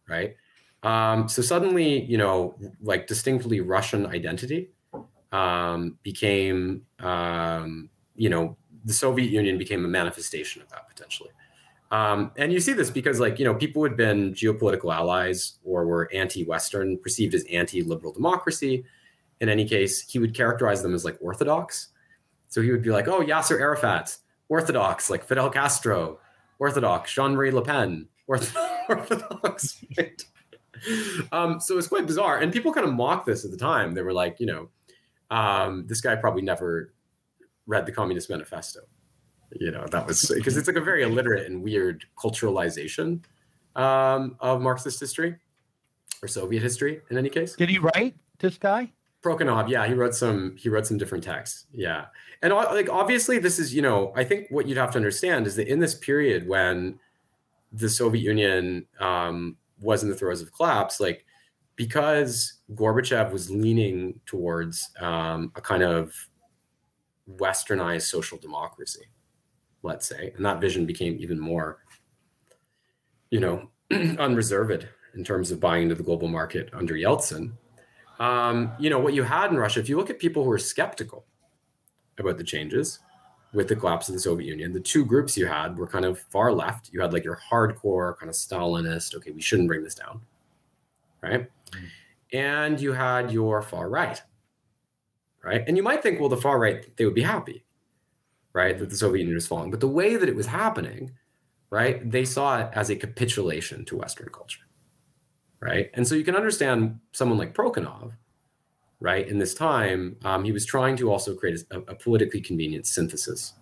[0.09, 0.37] right?
[0.83, 4.69] Um, so suddenly, you know, like distinctly Russian identity
[5.33, 11.31] um, became, um, you know, the Soviet Union became a manifestation of that potentially.
[11.95, 15.87] Um, and you see this because, like, you know, people had been geopolitical allies or
[15.87, 18.85] were anti-Western, perceived as anti-liberal democracy.
[19.41, 21.91] In any case, he would characterize them as like orthodox.
[22.49, 24.17] So he would be like, "Oh, Yasser Arafat,
[24.49, 26.19] orthodox, like Fidel Castro,
[26.59, 30.21] orthodox, Jean-Marie Le Pen, orthodox." Right?
[31.31, 33.95] Um, so it's quite bizarre, and people kind of mocked this at the time.
[33.95, 34.69] They were like, you know,
[35.31, 36.93] um, this guy probably never
[37.69, 38.81] read the Communist Manifesto
[39.53, 43.23] you know that was because it's like a very illiterate and weird culturalization
[43.77, 45.37] um, of marxist history
[46.23, 48.91] or soviet history in any case did he write this guy
[49.25, 50.55] Prokhanov, yeah, he wrote some.
[50.59, 52.07] He wrote some different texts, yeah,
[52.43, 55.57] and like obviously, this is you know, I think what you'd have to understand is
[55.57, 57.01] that in this period when
[57.73, 61.25] the Soviet Union um, was in the throes of collapse, like
[61.75, 66.13] because Gorbachev was leaning towards um, a kind of
[67.29, 69.07] westernized social democracy,
[69.85, 71.79] let's say, and that vision became even more,
[73.31, 73.71] you know,
[74.19, 77.53] unreserved in terms of buying into the global market under Yeltsin.
[78.19, 80.59] Um, you know, what you had in Russia, if you look at people who are
[80.59, 81.27] skeptical
[82.19, 83.01] about the changes
[83.53, 86.19] with the collapse of the Soviet Union, the two groups you had were kind of
[86.31, 86.91] far left.
[86.93, 90.23] You had like your hardcore kind of Stalinist, okay, we shouldn't bring this down,
[91.23, 91.43] right?
[91.43, 91.85] Mm-hmm.
[92.33, 94.21] And you had your far right,
[95.45, 95.63] right?
[95.69, 97.65] And you might think, well, the far right, they would be happy
[98.55, 98.79] right?
[98.79, 99.71] That the Soviet Union was falling.
[99.71, 101.11] But the way that it was happening,
[101.71, 104.63] right, they saw it as a capitulation to Western culture,
[105.61, 105.91] right?
[105.95, 108.13] And so you can understand someone like Prokhanov,
[109.01, 109.27] right?
[109.27, 113.55] In this time, um, he was trying to also create a, a politically convenient synthesis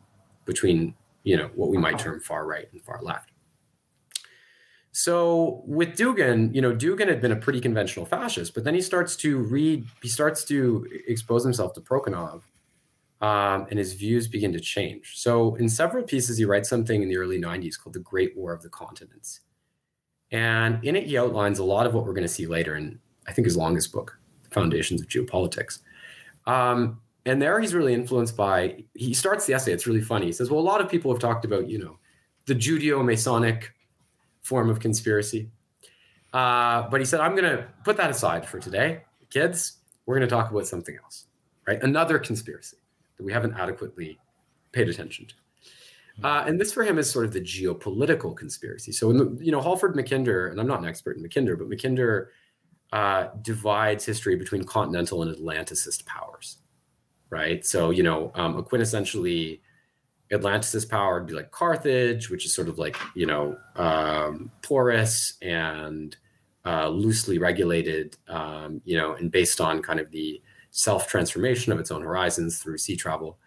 [0.44, 3.30] between, you know, what we might term far right and far left.
[4.94, 8.82] So with Dugin, you know, Dugin had been a pretty conventional fascist, but then he
[8.82, 12.42] starts to read, he starts to expose himself to Prokhanov
[13.22, 15.12] um, and his views begin to change.
[15.14, 18.52] So, in several pieces, he writes something in the early 90s called The Great War
[18.52, 19.40] of the Continents.
[20.32, 22.98] And in it, he outlines a lot of what we're going to see later in,
[23.28, 24.18] I think, his longest book,
[24.50, 25.78] Foundations of Geopolitics.
[26.46, 30.26] Um, and there he's really influenced by, he starts the essay, it's really funny.
[30.26, 31.98] He says, Well, a lot of people have talked about, you know,
[32.46, 33.72] the Judeo Masonic
[34.40, 35.48] form of conspiracy.
[36.32, 39.02] Uh, but he said, I'm going to put that aside for today.
[39.30, 41.26] Kids, we're going to talk about something else,
[41.68, 41.80] right?
[41.82, 42.78] Another conspiracy
[43.22, 44.18] that we haven't adequately
[44.72, 45.34] paid attention to.
[46.24, 48.92] Uh, and this for him is sort of the geopolitical conspiracy.
[48.92, 52.26] So, the, you know, Halford Mackinder, and I'm not an expert in Mackinder, but Mackinder
[52.92, 56.58] uh, divides history between continental and Atlanticist powers,
[57.30, 57.64] right?
[57.64, 59.60] So, you know, um, a quintessentially
[60.30, 65.34] Atlanticist power would be like Carthage, which is sort of like, you know, um, porous
[65.40, 66.16] and
[66.66, 71.78] uh, loosely regulated, um, you know, and based on kind of the self transformation of
[71.78, 73.38] its own horizons through sea travel.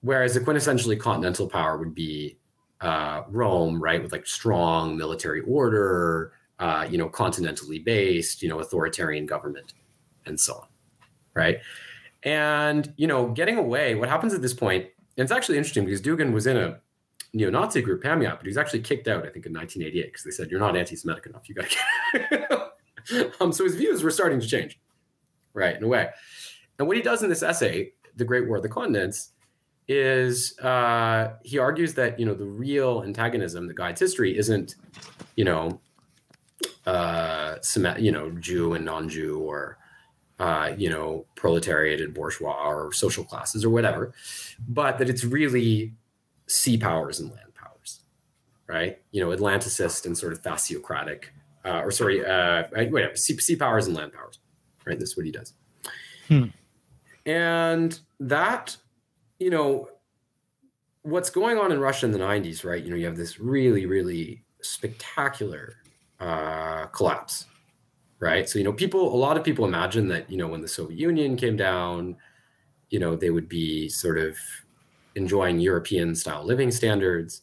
[0.00, 2.38] Whereas a quintessentially continental power would be
[2.80, 8.58] uh, Rome, right, with like strong military order, uh, you know, continentally based, you know,
[8.60, 9.74] authoritarian government,
[10.26, 10.66] and so on,
[11.34, 11.58] right?
[12.22, 13.94] And you know, getting away.
[13.94, 14.84] What happens at this point?
[15.16, 16.80] And it's actually interesting because Dugin was in a
[17.32, 20.30] neo-Nazi group, Pamyat, but he was actually kicked out, I think, in 1988 because they
[20.30, 21.48] said you're not anti-Semitic enough.
[21.48, 21.70] You got
[23.10, 23.32] to.
[23.40, 24.78] um, so his views were starting to change,
[25.54, 26.08] right, in a way.
[26.78, 29.30] And what he does in this essay, The Great War of the Continents,
[29.88, 34.74] is uh, he argues that you know the real antagonism that guides history isn't
[35.36, 35.80] you know
[36.86, 37.56] uh,
[37.98, 39.78] you know Jew and non-Jew or
[40.38, 44.12] uh, you know proletariat and bourgeois or social classes or whatever,
[44.68, 45.94] but that it's really
[46.46, 48.00] sea powers and land powers,
[48.66, 49.00] right?
[49.12, 51.24] You know, Atlanticist and sort of thalassocratic,
[51.64, 52.64] uh, or sorry, uh,
[53.14, 54.38] sea, sea powers and land powers,
[54.84, 54.98] right?
[54.98, 55.52] This is what he does.
[56.28, 56.46] Hmm.
[57.26, 58.76] And that,
[59.38, 59.88] you know,
[61.02, 62.82] what's going on in Russia in the 90s, right?
[62.82, 65.74] You know, you have this really, really spectacular
[66.20, 67.46] uh, collapse,
[68.20, 68.48] right?
[68.48, 70.98] So, you know, people, a lot of people imagine that, you know, when the Soviet
[70.98, 72.16] Union came down,
[72.90, 74.36] you know, they would be sort of
[75.14, 77.42] enjoying European style living standards,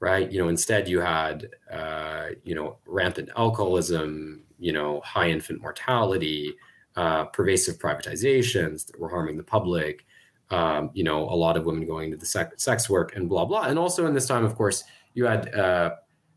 [0.00, 0.30] right?
[0.30, 6.54] You know, instead you had, uh, you know, rampant alcoholism, you know, high infant mortality,
[6.96, 10.04] uh, pervasive privatizations that were harming the public,
[10.50, 13.44] um, you know, a lot of women going into the sex, sex work and blah,
[13.44, 13.62] blah.
[13.62, 15.92] And also in this time, of course, you had uh,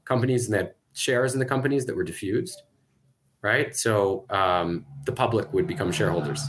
[0.06, 2.64] companies and that shares in the companies that were diffused,
[3.42, 3.76] right?
[3.76, 6.42] So um, the public would become shareholders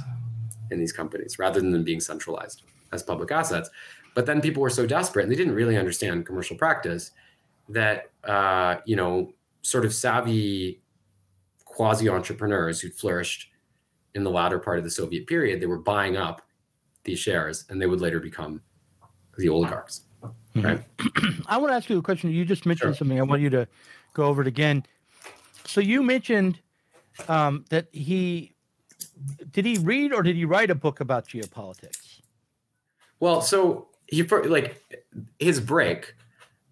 [0.71, 3.69] in these companies rather than them being centralized as public assets.
[4.15, 7.11] But then people were so desperate and they didn't really understand commercial practice
[7.69, 10.81] that, uh, you know, sort of savvy
[11.65, 13.51] quasi entrepreneurs who flourished
[14.17, 16.41] in the latter part of the Soviet period, they were buying up
[17.05, 18.63] these shares and they would later become
[19.37, 20.05] the oligarchs.
[20.55, 20.83] Right.
[21.47, 22.31] I want to ask you a question.
[22.31, 22.99] You just mentioned Sure.
[22.99, 23.21] something.
[23.21, 23.69] I want you to
[24.15, 24.85] go over it again.
[25.67, 26.59] So you mentioned
[27.29, 28.55] um, that he
[29.51, 32.21] did he read or did he write a book about geopolitics?
[33.21, 34.83] Well, so he like
[35.39, 36.15] his break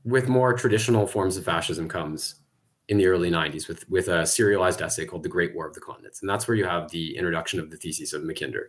[0.05, 2.37] with more traditional forms of fascism comes
[2.89, 5.81] in the early 90s with with a serialized essay called The Great War of the
[5.81, 6.21] Continents.
[6.21, 8.67] And that's where you have the introduction of the thesis of Mackinder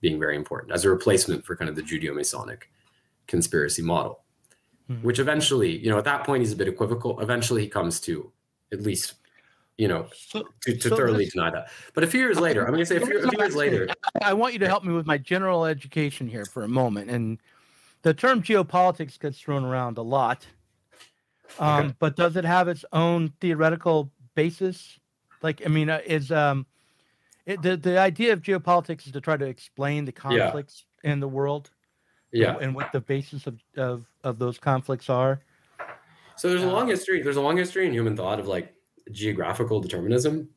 [0.00, 2.70] being very important as a replacement for kind of the Judeo-Masonic
[3.26, 4.24] conspiracy model.
[4.90, 5.02] Mhm.
[5.02, 7.20] Which eventually, you know, at that point he's a bit equivocal.
[7.20, 8.32] Eventually he comes to
[8.72, 9.14] at least,
[9.76, 11.70] you know, So, to, to So thoroughly deny that.
[11.94, 13.88] But a few years later, I'm gonna say a few, a few years later,
[14.22, 17.10] I want you to help me with my general education here for a moment.
[17.10, 17.38] And
[18.02, 20.46] the term geopolitics gets thrown around a lot.
[21.58, 21.94] Um, Okay.
[21.98, 24.98] But does it have its own theoretical basis?
[25.42, 26.66] Like, I mean, uh, is um,
[27.46, 30.44] it, the the idea of geopolitics is to try to explain the Yeah.
[30.44, 31.70] conflicts in the world,
[32.32, 32.56] yeah.
[32.60, 35.40] and what the basis of of of those conflicts are.
[36.36, 37.22] So there's a long history.
[37.22, 38.74] There's a long history in human thought of like
[39.10, 40.48] geographical determinism.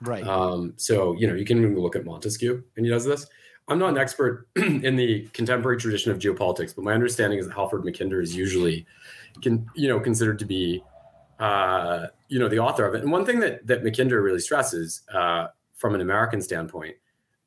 [0.00, 0.26] Right.
[0.26, 3.26] Um, so you know you can look at Montesquieu, and he does this.
[3.68, 7.54] I'm not an expert in the contemporary tradition of geopolitics, but my understanding is that
[7.54, 8.84] Halford Mackinder is usually,
[9.42, 10.82] can you know, considered to be,
[11.38, 13.02] uh, you know, the author of it.
[13.02, 16.96] And one thing that that Mackinder really stresses, uh, from an American standpoint,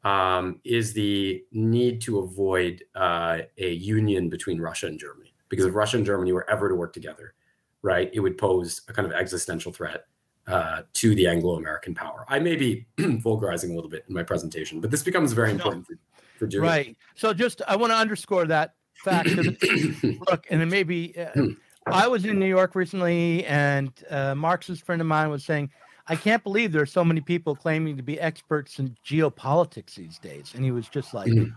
[0.03, 5.73] um, is the need to avoid uh, a union between Russia and Germany, because if
[5.73, 7.33] Russia and Germany were ever to work together,
[7.81, 10.05] right, it would pose a kind of existential threat
[10.47, 12.25] uh, to the Anglo-American power.
[12.29, 15.55] I may be vulgarizing a little bit in my presentation, but this becomes very No.
[15.55, 15.97] important for,
[16.39, 16.63] for doing.
[16.63, 16.97] Right.
[17.15, 19.29] So just I want to underscore that fact.
[20.29, 21.15] look, and it may be.
[21.17, 21.47] Uh,
[21.91, 25.69] I was in New York recently, and a Marxist friend of mine was saying,
[26.07, 30.19] "I can't believe there are so many people claiming to be experts in geopolitics these
[30.19, 31.53] days." And he was just like, Mhm.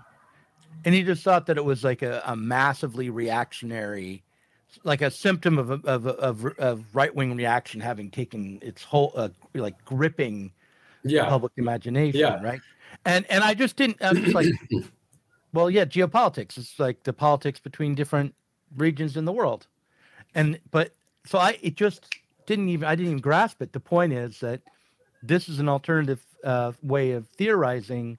[0.84, 4.22] and he just thought that it was like a, a massively reactionary,
[4.84, 9.28] like a symptom of of of, of right wing reaction having taken its whole uh,
[9.54, 10.52] like gripping
[11.02, 12.42] yeah, public imagination, Yeah.
[12.42, 12.60] right?
[13.04, 13.96] And and I just didn't.
[14.00, 14.46] I'm just like,
[15.52, 16.56] well, yeah, geopolitics.
[16.56, 18.34] It's like the politics between different
[18.76, 19.66] regions in the world,
[20.34, 20.94] and but
[21.26, 22.06] so I it just
[22.46, 23.72] didn't even I didn't even grasp it.
[23.72, 24.62] The point is that
[25.22, 28.18] this is an alternative uh, way of theorizing,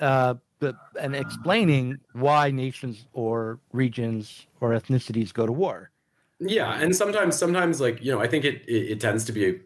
[0.00, 5.92] uh, but and explaining why nations or regions or ethnicities go to war.
[6.40, 9.60] yeah, and sometimes, sometimes, like you know, I think it it, it tends to be,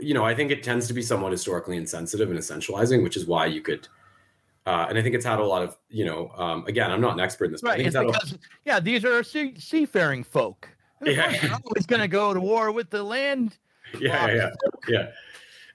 [0.00, 3.26] you know, I think it tends to be somewhat historically insensitive and essentializing, which is
[3.26, 3.86] why you could.
[4.66, 7.14] Uh, and I think it's had a lot of, you know, um, again, I'm not
[7.14, 7.78] an expert in this, but I Right.
[7.78, 10.75] think It's it's had a- yeah, these are sea, seafaring folk.
[11.04, 11.58] Yeah.
[11.64, 13.58] always going to go to war with the land.
[14.00, 14.50] yeah, yeah, yeah,
[14.88, 15.10] yeah,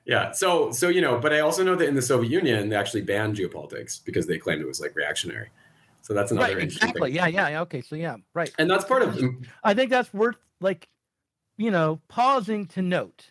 [0.06, 0.32] yeah.
[0.32, 3.02] So, so you know, but I also know that in the Soviet Union, they actually
[3.02, 5.50] banned geopolitics because they claimed it was like reactionary.
[6.02, 6.64] So that's another right.
[6.64, 7.10] interesting Exactly.
[7.12, 7.16] thing.
[7.16, 7.28] Yeah.
[7.28, 7.50] Yeah.
[7.50, 7.82] yeah, Okay.
[7.82, 8.18] So yeah.
[8.34, 8.52] Right.
[8.58, 9.18] And that's part of,
[9.64, 10.88] I think that's worth like,
[11.58, 13.30] you know, pausing to note.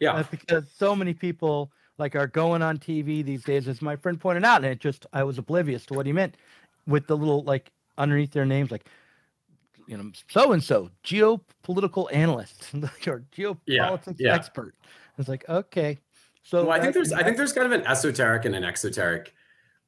[0.00, 3.96] yeah, uh, because so many people like are going on TV these days, as my
[3.96, 6.36] friend pointed out, and it just I was oblivious to what he meant
[6.86, 8.86] with the little like underneath their names, like
[9.90, 12.70] you know, so and so geopolitical analyst
[13.06, 14.34] or geopolitics yeah.
[14.34, 14.74] expert.
[15.18, 15.98] It's like okay,
[16.42, 19.34] so well, I think there's I think there's kind of an esoteric and an exoteric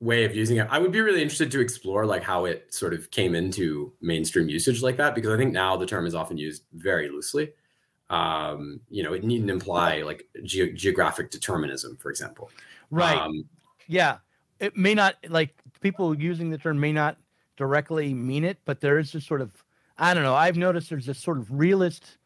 [0.01, 0.67] way of using it.
[0.71, 4.49] I would be really interested to explore like how it sort of came into mainstream
[4.49, 7.53] usage like that because I think now the term is often used very loosely.
[8.11, 12.51] Um, you know, it needn't imply like ge- geographic determinism, for example.
[12.91, 13.17] right.
[13.17, 13.45] Um,
[13.89, 14.19] yeah
[14.61, 17.19] it may not like people using the term may not
[17.57, 19.65] directly mean it but there is this sort of
[20.03, 20.35] i don't know.
[20.35, 22.19] I've noticed there's this sort of realist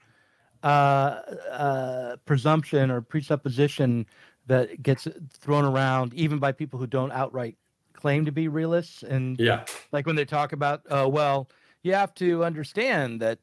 [0.62, 1.20] uh,
[1.52, 4.06] uh, presumption or presupposition
[4.46, 5.06] that gets
[5.38, 7.56] thrown around even by people who don't outright
[7.92, 9.02] claim to be realists.
[9.02, 11.48] And yeah, like when they talk about uh, well
[11.82, 13.38] you have to understand that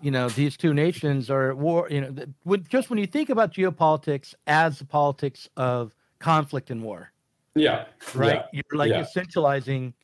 [0.00, 3.06] you know these two nations are at war you know th- when, just when you
[3.06, 7.12] think about geopolitics as the politics of conflict and war.
[7.54, 8.44] Yeah, right?
[8.52, 9.02] You're like yeah.
[9.02, 9.94] essentializing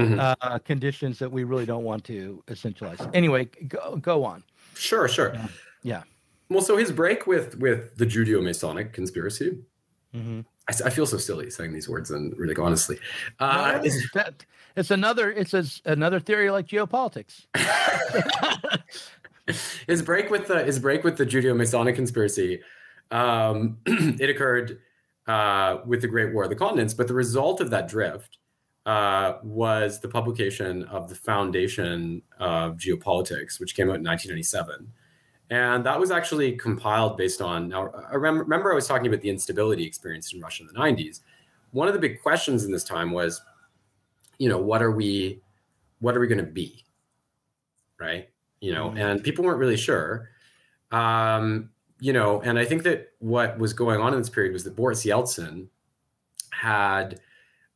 [0.00, 0.36] Mhm.
[0.40, 3.08] uh, conditions that we really don't want to essentialize.
[3.14, 4.42] Anyway, go, go on.
[4.74, 5.32] Sure, sure.
[5.34, 5.48] Yeah.
[5.82, 6.02] Yeah.
[6.48, 9.58] Well, so his break with with the Judeo-Masonic conspiracy.
[10.14, 10.44] Mhm.
[10.68, 12.98] I, I feel so silly saying these words, and really, honestly,
[13.38, 14.44] uh, No, is- that,
[14.76, 15.30] it's another.
[15.30, 17.46] It's a, another theory like geopolitics.
[19.86, 22.60] his break with the his break with the Judeo-Masonic conspiracy.
[23.10, 24.80] Um, it occurred
[25.26, 28.38] uh, with the Great War of the Continents, but the result of that drift
[28.90, 34.92] uh, was the publication of the Foundation of Geopolitics, which came out in 1997.
[35.50, 37.68] And that was actually compiled based on.
[37.68, 40.74] Now, I remember, remember I was talking about the instability experienced in Russia in the
[40.74, 41.20] 90s.
[41.70, 43.40] One of the big questions in this time was,
[44.38, 45.40] you know, what are we,
[46.00, 46.84] what are we going to be,
[48.00, 48.28] right?
[48.62, 48.98] you know, Mhm.
[49.00, 50.28] and people weren't really sure.
[50.90, 54.64] Um, you know, and I think that what was going on in this period was
[54.64, 55.68] that Boris Yeltsin
[56.50, 57.20] had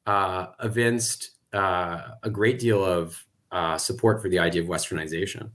[0.07, 5.51] uh, evinced uh, a great deal of uh, support for the idea of westernization.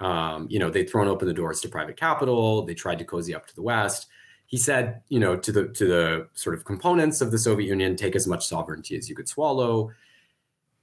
[0.00, 2.62] Um, you know, they'd thrown open the doors to private capital.
[2.62, 4.08] They tried to cozy up to the West.
[4.46, 7.96] He said, you know, to the to the sort of components of the Soviet Union,
[7.96, 9.90] take as much sovereignty as you could swallow.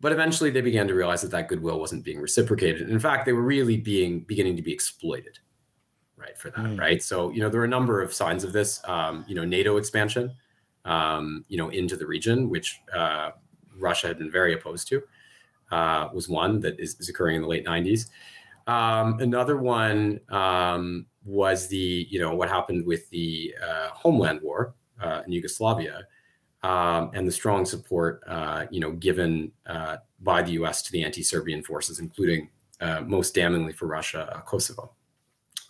[0.02, 2.90] But eventually, they began to realize that that goodwill wasn't being reciprocated.
[2.90, 5.40] In fact, they were really being beginning to be exploited,
[6.18, 6.78] right, for that, Mm.
[6.80, 7.02] right.
[7.02, 8.82] So, you know, there are a number of signs of this.
[8.84, 10.34] Um, you know, NATO expansion,
[10.86, 13.32] um, you know, into the region, which uh,
[13.78, 15.02] Russia had been very opposed to,
[15.72, 18.10] uh, was one that is, is occurring in the late '90s.
[18.68, 24.74] Um, another one um, was the, you know, what happened with the uh, homeland war
[25.02, 26.08] uh, in Yugoslavia,
[26.64, 30.82] um, and the strong support, uh, you know, given uh, by the U.S.
[30.84, 32.50] to the anti-Serbian forces, including
[33.06, 34.94] most damningly for Russia, Kosovo.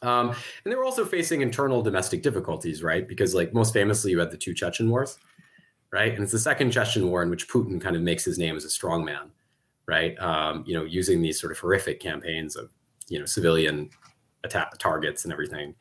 [0.04, 3.08] Um, and they were also facing internal domestic difficulties, right?
[3.08, 5.18] Because, like, most famously, you had the two Chechen wars,
[5.92, 6.14] right?
[6.14, 8.66] And it's the second Chechen war in which Putin kind of makes his name as
[8.66, 9.30] a strongman,
[9.88, 10.20] right?
[10.20, 12.70] Um, you know, using these sort of horrific campaigns of,
[13.08, 13.90] you know, civilian
[14.44, 15.74] attack targets and everything,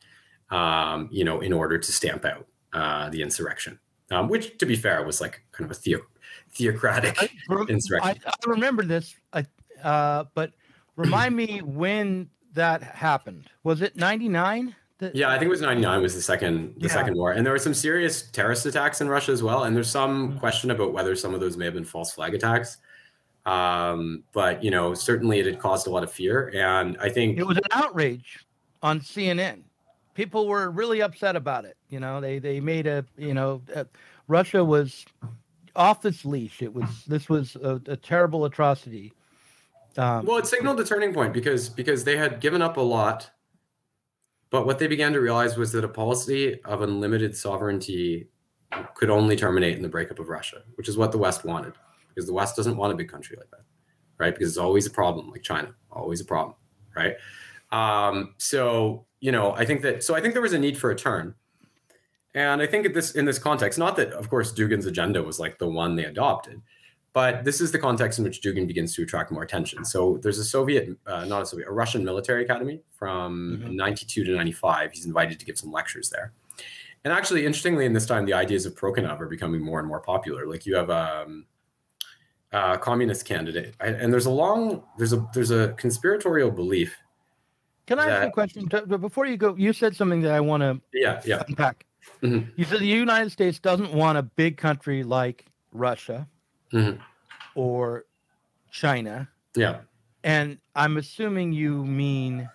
[0.51, 3.77] um, you know, in order to stamp out uh, the insurrection,
[4.09, 6.05] um, which, to be fair, was like kind of a theo-
[6.51, 7.21] theocratic.
[7.21, 7.29] I,
[7.67, 8.21] Insurrection.
[8.25, 9.45] I, I remember this, I,
[9.83, 10.53] uh, but
[10.95, 13.49] remind me when that happened.
[13.63, 14.75] Was it 99?
[15.13, 16.93] Yeah, I think it was 99 was the second the Yeah.
[16.93, 17.31] second war.
[17.31, 19.63] And there were some serious terrorist attacks in Russia as well.
[19.65, 20.39] And there's some Mhm.
[20.39, 22.77] question about whether some of those may have been false flag attacks.
[23.45, 26.51] Um, but you know, certainly it had caused a lot of fear.
[26.55, 28.45] And I think It was an outrage
[28.81, 29.63] on CNN.
[30.13, 31.75] People were really upset about it.
[31.89, 33.83] You know, they they made a you know uh,
[34.27, 35.05] Russia was
[35.75, 36.61] off its leash.
[36.61, 39.11] It was this was a, a terrible atrocity.
[39.97, 43.29] Um, well, it signaled a turning point because because they had given up a lot.
[44.49, 48.27] But what they began to realize was that a policy of unlimited sovereignty
[48.93, 51.73] could only terminate in the breakup of Russia, which is what the West wanted.
[52.09, 53.61] Because the West doesn't want a big country like that,
[54.19, 54.33] right?
[54.33, 56.55] Because it's always a problem, like China, always a problem,
[56.95, 57.15] right?
[57.71, 60.91] Um, so you know, I think that so I think there was a need for
[60.91, 61.33] a turn,
[62.35, 65.39] and I think at this in this context, not that of course Dugin's agenda was
[65.39, 66.61] like the one they adopted,
[67.13, 69.85] but this is the context in which Dugin begins to attract more attention.
[69.85, 73.75] So there's a Soviet, uh, not a Soviet, a Russian military academy from Mhm.
[73.75, 74.91] 92 to 95.
[74.91, 76.33] He's invited to give some lectures there.
[77.03, 79.99] And actually, interestingly, in this time, the ideas of Prokhanov are becoming more and more
[79.99, 80.47] popular.
[80.47, 81.45] Like you have um,
[82.51, 86.95] a communist candidate, and there's a long, there's a there's a conspiratorial belief.
[87.87, 89.55] can I ask a question but before you go?
[89.55, 91.85] You said something that I want to Yeah, yeah, unpack.
[92.21, 92.51] Mhm.
[92.55, 96.27] You said the United States doesn't want a big country like Russia
[96.73, 96.99] Mhm.
[97.55, 98.05] or
[98.71, 99.81] China, yeah.
[100.23, 102.49] and I'm assuming you mean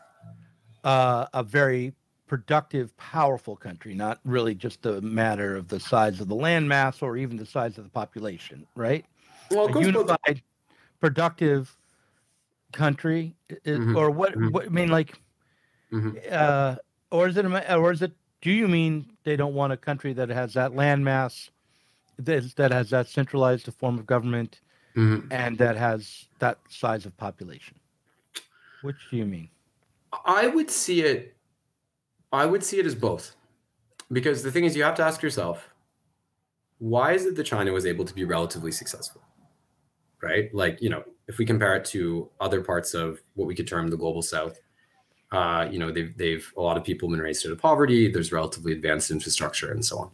[0.84, 1.94] uh, a very
[2.26, 7.16] productive, powerful country, not really just a matter of the size of the landmass or
[7.16, 9.04] even the size of the population, right?
[9.50, 10.42] Well, a both unified,
[11.00, 11.76] productive
[12.72, 14.34] country, Mhm, or what?
[14.34, 14.52] mhm.
[14.52, 15.20] What I mean, like,
[15.92, 16.32] Mhm.
[16.32, 16.76] uh,
[17.10, 17.44] or is it?
[17.44, 18.12] a Or is it?
[18.40, 21.50] Do you mean they don't want a country that has that landmass,
[22.18, 24.60] that that has that centralized form of government,
[24.96, 25.26] Mhm.
[25.30, 27.76] and that has that size of population?
[28.82, 29.50] Which do you mean?
[30.24, 31.36] I would see it.
[32.32, 33.34] I would see it as both,
[34.12, 35.68] because the thing is, you have to ask yourself,
[36.78, 39.22] why is it that China was able to be relatively successful,
[40.22, 40.52] right?
[40.54, 43.88] Like you know, if we compare it to other parts of what we could term
[43.88, 44.58] the global South,
[45.30, 48.10] uh, you know, they've they've a lot of people have been raised out of poverty.
[48.10, 50.10] There's relatively advanced infrastructure and so on.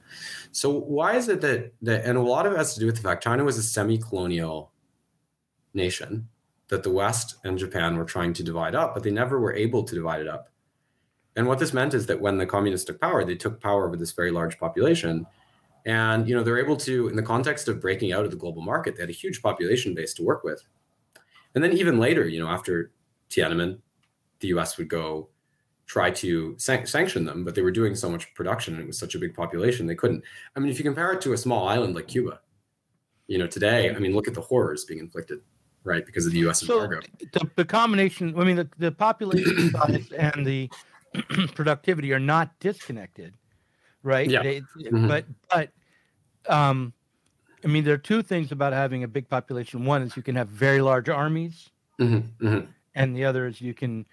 [0.50, 2.96] So why is it that that and a lot of it has to do with
[2.96, 4.72] the fact China was a semi-colonial
[5.72, 6.28] nation
[6.68, 9.84] that the West and Japan were trying to divide up, but they never were able
[9.84, 10.48] to divide it up.
[11.36, 13.96] And what this meant is that when the communists took power, they took power over
[13.96, 15.26] this very large population.
[15.84, 18.62] And you know, they're able to, in the context of breaking out of the global
[18.62, 20.62] market, they had a huge population base to work with.
[21.54, 22.90] And then even later, you know, after
[23.30, 23.78] Tiananmen,
[24.44, 25.28] the US would go
[25.86, 28.98] try to san- sanction them, but they were doing so much production and it was
[28.98, 30.22] such a big population, they couldn't.
[30.54, 32.40] I mean, if you compare it to a small island like Cuba,
[33.26, 35.40] you know, today, I mean, look at the horrors being inflicted,
[35.82, 37.00] right, because of the US So embargo.
[37.32, 40.70] the, the combination, I mean, the, the population size and the
[41.54, 43.34] productivity are not disconnected,
[44.02, 44.28] right?
[44.28, 44.42] Yeah.
[44.42, 45.08] They, Mhm.
[45.08, 46.92] But, but, um,
[47.64, 49.86] I mean, there are two things about having a big population.
[49.86, 52.68] One is you can have very large armies, Mhm, mhm.
[52.94, 54.04] and the other is you can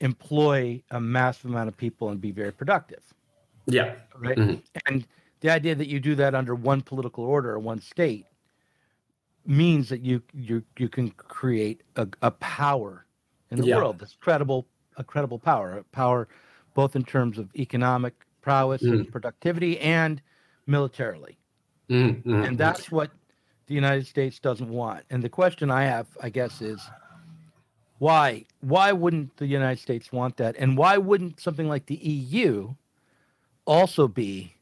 [0.00, 3.14] employ a massive amount of people and be very productive,
[3.66, 3.96] Yeah.
[4.14, 4.38] right?
[4.38, 4.62] Mhm.
[4.86, 5.06] And
[5.40, 8.28] the idea that you do that under one political order or one state
[9.44, 13.06] means that you you you can create a, a power
[13.50, 13.66] in the Yeah.
[13.66, 13.98] world.
[13.98, 16.28] That's credible, a credible power, a power
[16.74, 20.22] both in terms of economic prowess and productivity and
[20.66, 21.38] militarily.
[21.88, 23.12] Mhm, mhm, And that's what
[23.66, 25.04] the United States doesn't want.
[25.10, 26.92] And the question I have, I guess, is
[28.02, 28.44] why?
[28.62, 30.56] Why wouldn't the United States want that?
[30.58, 32.74] And why wouldn't something like the EU
[33.64, 34.56] also be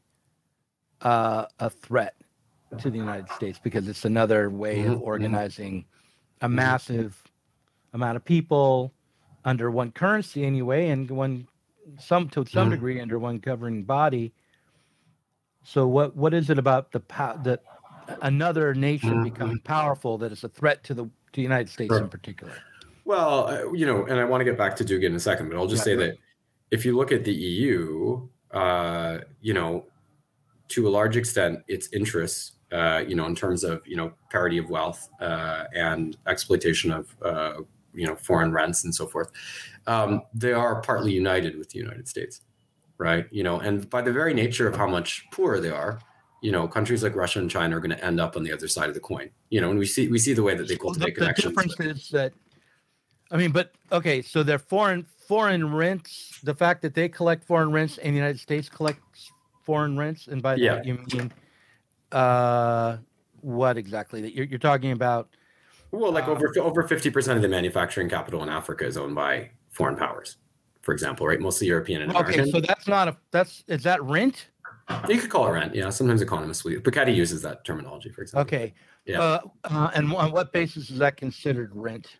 [1.01, 2.13] uh, a threat
[2.77, 3.57] to the United States?
[3.57, 5.01] Because it's another way of mhm.
[5.01, 5.85] organizing
[6.41, 7.19] a massive
[7.93, 8.93] amount of people
[9.43, 11.47] under one currency anyway, and one
[11.97, 12.71] some to some Mhm.
[12.73, 14.35] degree under one governing body.
[15.63, 17.01] So what what is it about the
[17.41, 17.63] that
[18.21, 22.03] another nation becoming powerful that is a threat to the to the United States Sure.
[22.03, 22.53] in particular?
[23.05, 25.49] Well, uh, you know, and I want to get back to Dugin in a second,
[25.49, 26.07] but I'll just Yeah, say right.
[26.11, 26.17] that
[26.71, 29.85] if you look at the EU, uh, you know,
[30.69, 34.57] to a large extent, its interests, uh, you know, in terms of you know parity
[34.57, 37.55] of wealth uh, and exploitation of uh,
[37.93, 39.31] you know foreign rents and so forth,
[39.87, 42.41] um, they are partly united with the United States,
[42.97, 43.25] right?
[43.31, 45.99] You know, and by the very nature of how much poorer they are,
[46.41, 48.69] you know, countries like Russia and China are going to end up on the other
[48.69, 49.29] side of the coin.
[49.49, 51.21] You know, and we see we see the way that they Well, the, cultivate the
[51.21, 51.49] connections.
[51.49, 52.31] difference with- is that,
[53.31, 56.39] I mean, but okay, so they're foreign foreign rents.
[56.43, 59.31] The fact that they collect foreign rents and the United States collects
[59.63, 60.75] foreign rents, and by Yeah.
[60.75, 61.31] that you mean,
[62.11, 62.97] uh,
[63.39, 64.21] what exactly?
[64.21, 65.29] That you're you're talking about?
[65.91, 69.15] Well, like Uh, over over fifty percent of the manufacturing capital in Africa is owned
[69.15, 70.37] by foreign powers,
[70.81, 71.39] for example, right?
[71.39, 72.41] Mostly European and American.
[72.41, 74.49] Okay, so that's not a that's is that rent?
[75.07, 75.73] you could call it rent.
[75.73, 76.73] Yeah, sometimes economists will.
[76.81, 78.41] Piketty uses that terminology, for example.
[78.41, 78.73] Okay,
[79.05, 79.21] Yeah.
[79.21, 82.17] uh, uh, and on what basis is that considered rent?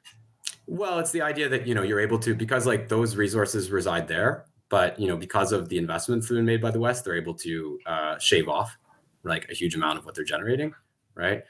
[0.68, 4.08] Well, it's the idea that you know you're able to because like those resources reside
[4.08, 7.04] there, but you know because of the investments that have been made by the West,
[7.04, 8.78] they're able to uh, shave off
[9.24, 10.74] like a huge amount of what they're generating,
[11.16, 11.44] right?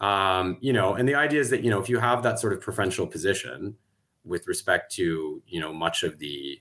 [0.00, 2.52] Um, you know, and the idea is that you know if you have that sort
[2.52, 3.74] of preferential position
[4.24, 6.60] with respect to you know much of the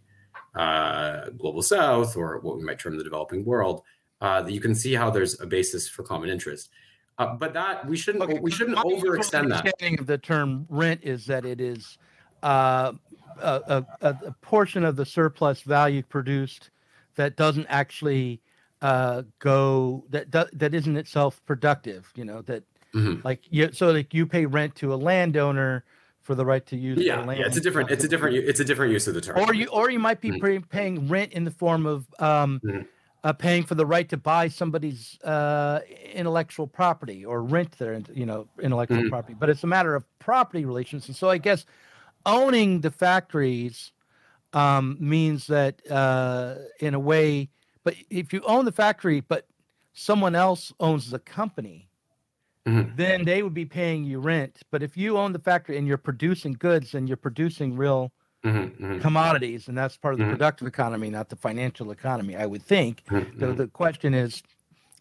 [0.55, 3.83] uh, global South or what we might term the developing world,
[4.21, 6.69] uh, that you can see how there's a basis for common interest.
[7.17, 9.65] Uh, but that we shouldn't we shouldn't my overextend that.
[9.65, 11.97] understanding of the term rent is that it is
[12.43, 12.93] uh,
[13.41, 16.69] a, a, a portion of the surplus value produced
[17.15, 18.39] that doesn't actually
[18.83, 22.11] uh, go that that isn't itself productive.
[22.15, 22.63] You know that
[22.93, 23.23] Mhm.
[23.25, 25.83] like you so like you pay rent to a landowner
[26.21, 27.39] for the right to use Yeah, land.
[27.39, 29.37] yeah, it's a different, it's a different, it's a different use of the term.
[29.39, 30.69] or you or you might be Mhm.
[30.69, 32.87] paying rent in the form of um, Mhm.
[33.27, 35.81] Uh, paying for the right to buy somebody's uh,
[36.13, 39.09] intellectual property or rent their you know intellectual Mhm.
[39.09, 41.65] property but it's a matter of property relations and so i guess
[42.25, 43.91] owning the factories
[44.53, 47.49] um, means that uh, in a way
[47.83, 49.45] but if you own the factory but
[49.91, 51.89] someone else owns the company
[52.65, 52.93] Mhm.
[52.95, 55.97] then they would be paying you rent but if you own the factory and you're
[55.97, 58.09] producing goods and you're producing real
[58.45, 60.31] Mhm, mhm, commodities, and that's part of the Mhm.
[60.31, 62.35] productive economy, not the financial economy.
[62.35, 63.03] I would think.
[63.09, 64.43] mhm, So mhm, the question is,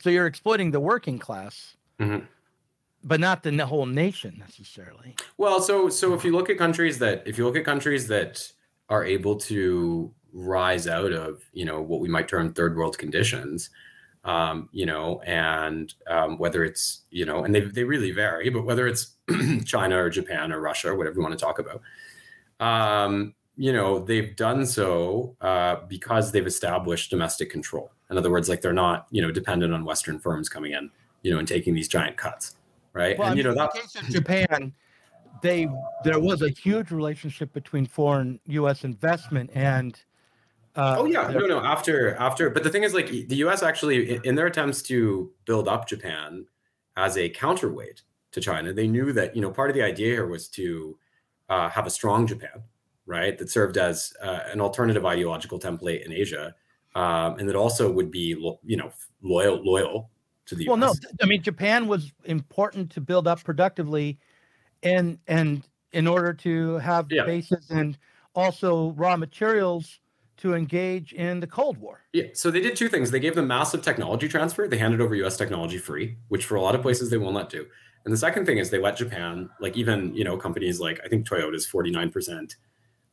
[0.00, 1.76] so you're exploiting the working class,
[3.04, 5.14] but not the whole nation necessarily.
[5.38, 8.50] Well, so so if you look at countries that if you look at countries that
[8.88, 13.70] are able to rise out of you know what we might term third world conditions,
[14.24, 18.64] um, you know, and um, whether it's you know, and they they really vary, but
[18.64, 19.14] whether it's
[19.64, 21.80] China or Japan or Russia or whatever you want to talk about,
[22.60, 27.90] um, you know, they've done so uh, because they've established domestic control.
[28.10, 30.90] In other words, like they're not you know dependent on Western firms coming in,
[31.22, 32.56] you know, and taking these giant cuts,
[32.92, 33.18] right?
[33.18, 34.72] Well, and I you know that in the case of Japan,
[35.42, 35.68] they
[36.04, 38.84] there was a huge relationship between foreign U.S.
[38.84, 39.98] investment and.
[40.76, 41.58] Uh, Oh yeah, no, no.
[41.60, 43.62] After, after, but the thing is, like the U.S.
[43.62, 46.44] actually, in their attempts to build up Japan
[46.98, 48.02] as a counterweight
[48.32, 50.98] to China, they knew that you know part of the idea here was to
[51.48, 52.62] uh, have a strong Japan,
[53.06, 53.36] right?
[53.38, 56.54] That served as uh, an alternative ideological template in Asia,
[56.94, 58.90] um, and that also would be, lo- you know,
[59.22, 60.10] loyal, loyal
[60.46, 60.98] to the Well, no, U.S.
[61.00, 64.18] th- I mean Japan was important to build up productively,
[64.82, 67.24] and and in order to have Yeah.
[67.24, 67.98] bases and
[68.34, 70.00] also raw materials
[70.38, 72.02] to engage in the Cold War.
[72.12, 73.10] Yeah, so they did two things.
[73.10, 74.68] They gave them massive technology transfer.
[74.68, 75.36] They handed over U.S.
[75.38, 77.66] technology free, which for a lot of places they will not do.
[78.06, 81.08] And the second thing is they let Japan, like even you know companies like I
[81.08, 82.54] think Toyota is forty nine percent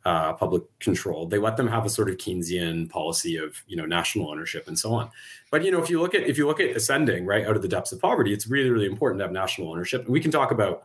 [0.06, 1.26] uh, public control.
[1.28, 4.78] They let them have a sort of Keynesian policy of you know national ownership and
[4.78, 5.10] so on.
[5.50, 7.64] But you know if you look at if you look at ascending right out of
[7.64, 10.02] the depths of poverty, it's really really important to have national ownership.
[10.06, 10.84] And we can talk about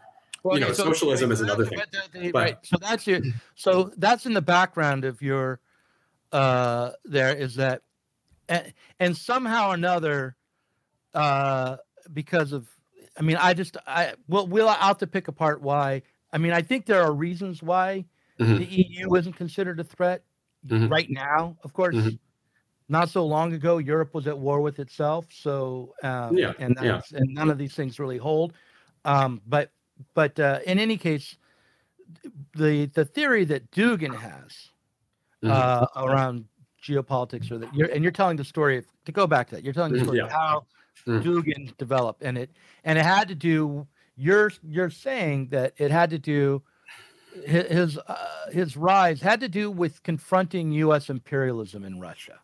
[0.54, 3.20] you know, socialism is another thing, but the- the- but- right, so that's your
[3.56, 5.60] so that's in the background of your
[6.32, 7.82] uh there is that
[8.48, 10.34] and, and somehow or another
[11.12, 11.76] uh
[12.14, 12.68] because of
[13.18, 16.02] I mean I just I well we'll have to pick apart why
[16.32, 18.06] I mean I think there are reasons why
[18.38, 18.58] Mhm.
[18.58, 20.24] The EU isn't considered a threat
[20.70, 20.94] Mhm.
[20.94, 21.58] right now.
[21.64, 22.18] Of course, Mhm.
[22.88, 25.26] not so long ago, Europe was at war with itself.
[25.32, 27.02] So, um, Yeah, and yeah.
[27.12, 28.54] and none of these things really hold.
[29.04, 29.72] Um, but
[30.14, 31.36] but uh, in any case,
[32.56, 34.70] the the theory that Dugin has
[35.42, 35.68] Mhm.
[35.68, 36.46] uh, around
[36.82, 39.64] geopolitics, or that you're and you're telling the story of, to go back to that,
[39.64, 40.66] you're telling the Mhm, story of how
[41.06, 41.22] Mhm.
[41.22, 42.50] Dugin developed, and it
[42.84, 43.86] and it had to do.
[44.16, 46.62] You're you're saying that it had to do
[47.44, 51.10] his uh, his rise had to do with confronting U.S.
[51.10, 52.40] imperialism in Russia.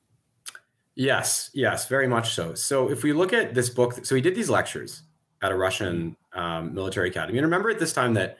[0.94, 2.54] Yes, yes, very much so.
[2.54, 5.02] So if we look at this book, so he did these lectures
[5.42, 8.38] at a Russian um, military academy, and remember at this time that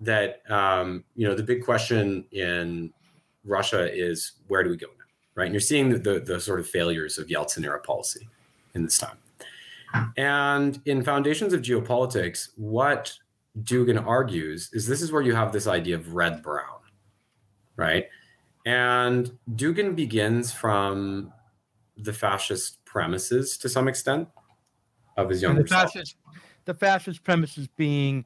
[0.00, 2.92] that um, you know the big question in
[3.44, 5.04] Russia is where do we go now,
[5.34, 5.46] right?
[5.46, 8.28] And you're seeing the, the, the sort of failures of Yeltsin era policy
[8.74, 9.16] in this time.
[10.16, 13.12] And in Foundations of Geopolitics, what
[13.62, 16.80] Dugin argues is this is where you have this idea of red brown,
[17.76, 18.06] right?
[18.64, 21.32] And Dugin begins from
[21.96, 24.28] the fascist premises to some extent
[25.16, 25.92] of his younger the self.
[25.92, 26.16] fascist
[26.66, 28.24] the fascist premises being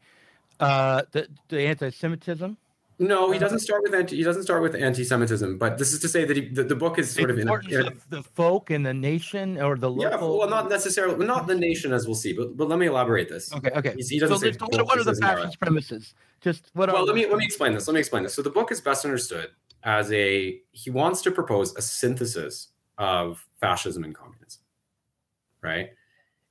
[0.58, 2.56] uh, the the anti-Semitism.
[3.00, 6.08] No, he doesn't start with anti, he doesn't start with anti-Semitism, but this is to
[6.08, 8.22] say that he, the, the book is sort the of in a, importance of the
[8.22, 12.06] folk and the nation or the yeah, well, not necessarily, well, not the nation as
[12.06, 13.54] we'll see, but but let me elaborate this.
[13.54, 13.94] Okay, okay.
[13.94, 16.14] He's- he doesn't so say the- what, are the fascist premises?
[16.42, 18.42] Just what well are let me let me explain this let me explain this so
[18.42, 19.48] the book is best understood
[19.84, 24.62] as a he wants to propose a synthesis of fascism and communism
[25.62, 25.90] right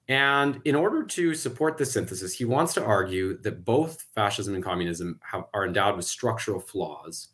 [0.10, 4.64] and in order to support this synthesis he wants to argue that both fascism and
[4.64, 7.30] communism have, are endowed with structural flaws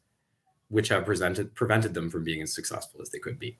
[0.67, 3.57] which have prevented them from being as successful as they could be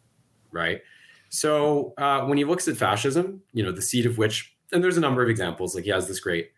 [0.52, 0.82] right
[1.30, 4.98] so uh, when he looks at fascism you know the seed of which and there's
[4.98, 6.52] a number of examples like he has this great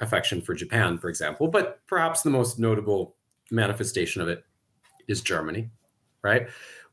[0.00, 3.16] affection for Japan, for example, but perhaps the most notable
[3.50, 4.44] manifestation of it
[5.08, 5.70] is Germany,
[6.22, 6.48] right?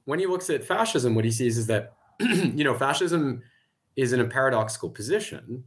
[0.05, 3.41] When he looks at fascism, what he sees is that, you know, fascism
[3.95, 5.63] is in a paradoxical position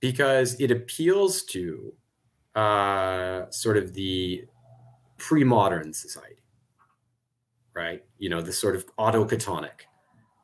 [0.00, 1.94] because it appeals to
[2.54, 4.44] uh, sort of the
[5.18, 6.42] pre modern society,
[7.74, 8.04] right?
[8.18, 9.86] You know, this sort of autochthonic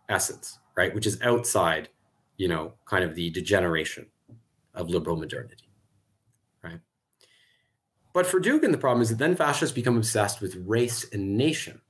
[0.08, 0.94] essence, right?
[0.94, 1.88] Which is outside,
[2.36, 4.06] you know, kind of the degeneration
[4.74, 5.68] of liberal modernity.
[6.62, 6.80] Right?
[8.12, 11.80] But for Dugin, the problem is that then fascists become obsessed with race and nation,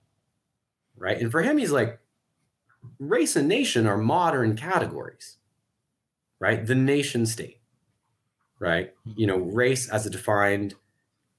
[0.97, 1.19] right?
[1.19, 1.99] And for him, he's like,
[2.99, 5.37] race and nation are modern categories,
[6.41, 6.67] right?
[6.67, 7.61] The nation state,
[8.59, 8.95] right?
[9.07, 9.21] Mm-hmm.
[9.21, 10.75] You know, race as a defined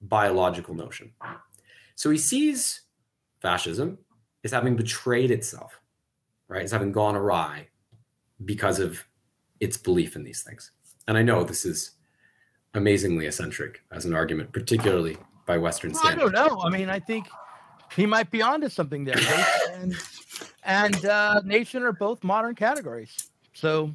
[0.01, 1.13] biological notion.
[1.95, 2.81] So he sees
[3.41, 3.99] fascism
[4.43, 5.79] as having betrayed itself,
[6.47, 6.63] right?
[6.63, 7.67] As having gone awry
[8.43, 9.03] because of
[9.59, 10.71] its belief in these things.
[11.07, 11.91] And I know this is
[12.73, 16.61] amazingly eccentric as an argument, particularly by Western Well, I don't know.
[16.61, 17.27] I mean, I think
[17.95, 19.15] he might be onto something there.
[19.15, 19.95] Race and
[20.66, 23.30] and uh, nation are both modern categories.
[23.53, 23.93] So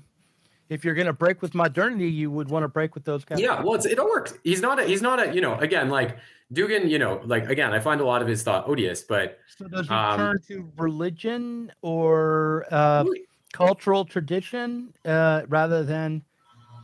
[0.69, 3.57] if you're going to break with modernity, you would want to break with those categories.
[3.57, 4.35] Yeah, well, it's, it all works.
[4.45, 6.19] He's not a, he's not a, you know, again, like
[6.53, 9.67] Dugin, you know, like again, I find a lot of his thought odious, but So
[9.69, 13.05] does he Um, turn to religion or uh,
[13.53, 16.23] cultural tradition uh, rather than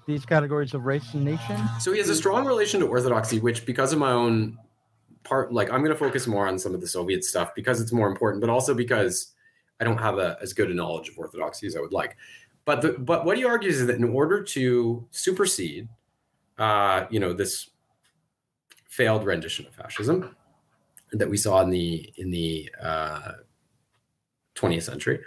[0.06, 1.56] these categories of race and nation?
[1.80, 4.58] so he has a strong relation to orthodoxy, which because of my own
[5.24, 7.92] part, like I'm going to focus more on some of the Soviet stuff because it's
[7.92, 9.33] more important, but also because
[9.80, 12.16] I don't have a, as good a knowledge of orthodoxy as I would like.
[12.64, 15.88] But the, but what he argues is that in order to supersede,
[16.58, 17.70] uh, you know, this
[18.88, 20.36] failed rendition of fascism
[21.12, 23.32] that we saw in the in the uh,
[24.54, 25.20] 20th century,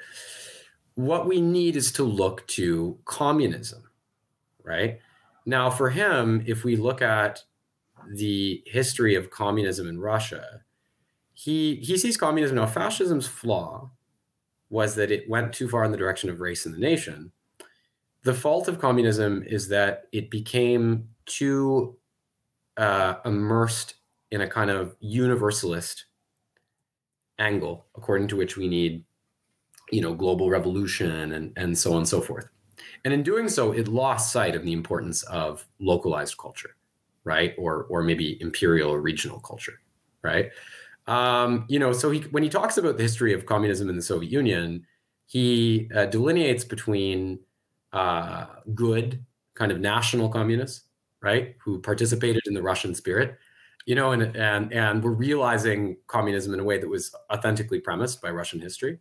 [0.95, 3.84] what we need is to look to communism,
[4.64, 5.00] right?
[5.45, 7.43] Now, for him, if we look at
[8.10, 10.62] the history of communism in Russia,
[11.34, 12.66] he he sees communism now.
[12.66, 13.91] Fascism's flaw
[14.70, 17.32] was that it went too far in the direction of race and the nation.
[18.24, 21.97] The fault of communism is that it became too
[22.76, 23.95] uh, immersed
[24.32, 26.05] in a kind of universalist
[27.39, 29.05] angle, according to which we need,
[29.91, 32.49] you know, global revolution and and so on and so forth.
[33.05, 36.76] And in doing so, it lost sight of the importance of localized culture,
[37.24, 37.53] right?
[37.57, 39.80] Or or maybe imperial or regional culture,
[40.24, 40.51] right?
[41.08, 44.01] Um, you know, so he when he talks about the history of communism in the
[44.01, 44.86] Soviet Union,
[45.26, 47.39] he uh, delineates between
[47.93, 48.45] uh,
[48.76, 49.24] good
[49.55, 50.84] kind of national communists,
[51.22, 53.38] right, who participated in the Russian spirit,
[53.86, 58.22] you know, and and and were realizing communism in a way that was authentically premised
[58.22, 58.99] by Russian history,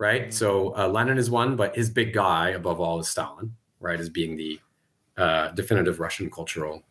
[0.00, 0.34] right?
[0.34, 4.10] So uh, Lenin is one, but his big guy above all is Stalin, right, as
[4.10, 4.60] being the
[5.16, 6.82] uh, definitive Russian cultural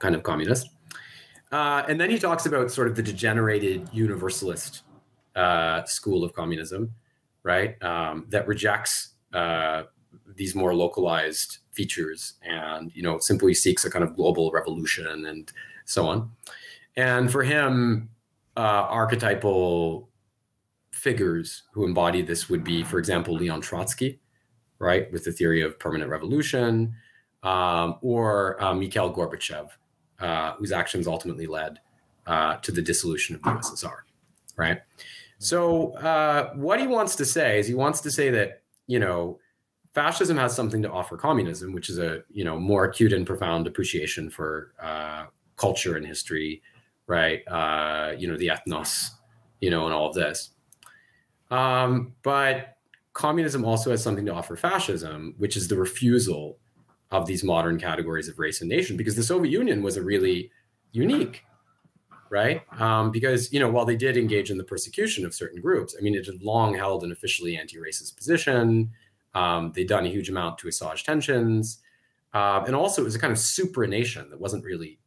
[0.00, 0.68] kind of communist.
[1.52, 4.82] Uh, and then he talks about sort of the degenerated universalist
[5.34, 6.94] uh, school of communism,
[7.42, 7.80] right?
[7.82, 9.84] Um, that rejects uh,
[10.36, 15.52] these more localized features and you know simply seeks a kind of global revolution and
[15.84, 16.30] so on.
[16.96, 18.10] And for him,
[18.56, 20.08] uh, archetypal
[20.92, 24.20] figures who embody this would be, for example, Leon Trotsky,
[24.78, 26.94] right, with the theory of permanent revolution,
[27.42, 29.70] um, or uh, Mikhail Gorbachev,
[30.20, 31.80] uh, whose actions ultimately led
[32.26, 33.98] uh, to the dissolution of the USSR,
[34.56, 34.80] right?
[35.38, 39.38] So uh, what he wants to say is he wants to say that you know
[39.94, 43.66] fascism has something to offer communism, which is a you know more acute and profound
[43.66, 46.62] appreciation for uh, culture and history,
[47.06, 47.46] right?
[47.48, 49.10] Uh, you know the ethnos,
[49.60, 50.50] you know, and all of this.
[51.50, 52.76] Um, but
[53.12, 56.58] communism also has something to offer fascism, which is the refusal
[57.10, 60.50] of these modern categories of race and nation, because the Soviet Union was a really
[60.92, 61.44] unique,
[62.30, 62.62] right?
[62.80, 66.02] Um, because you know while they did engage in the persecution of certain groups, I
[66.02, 68.90] mean it had long held an officially anti-racist position.
[69.34, 71.78] Um, they'd done a huge amount to assuage tensions,
[72.34, 74.98] uh, and also it was a kind of supranation that wasn't really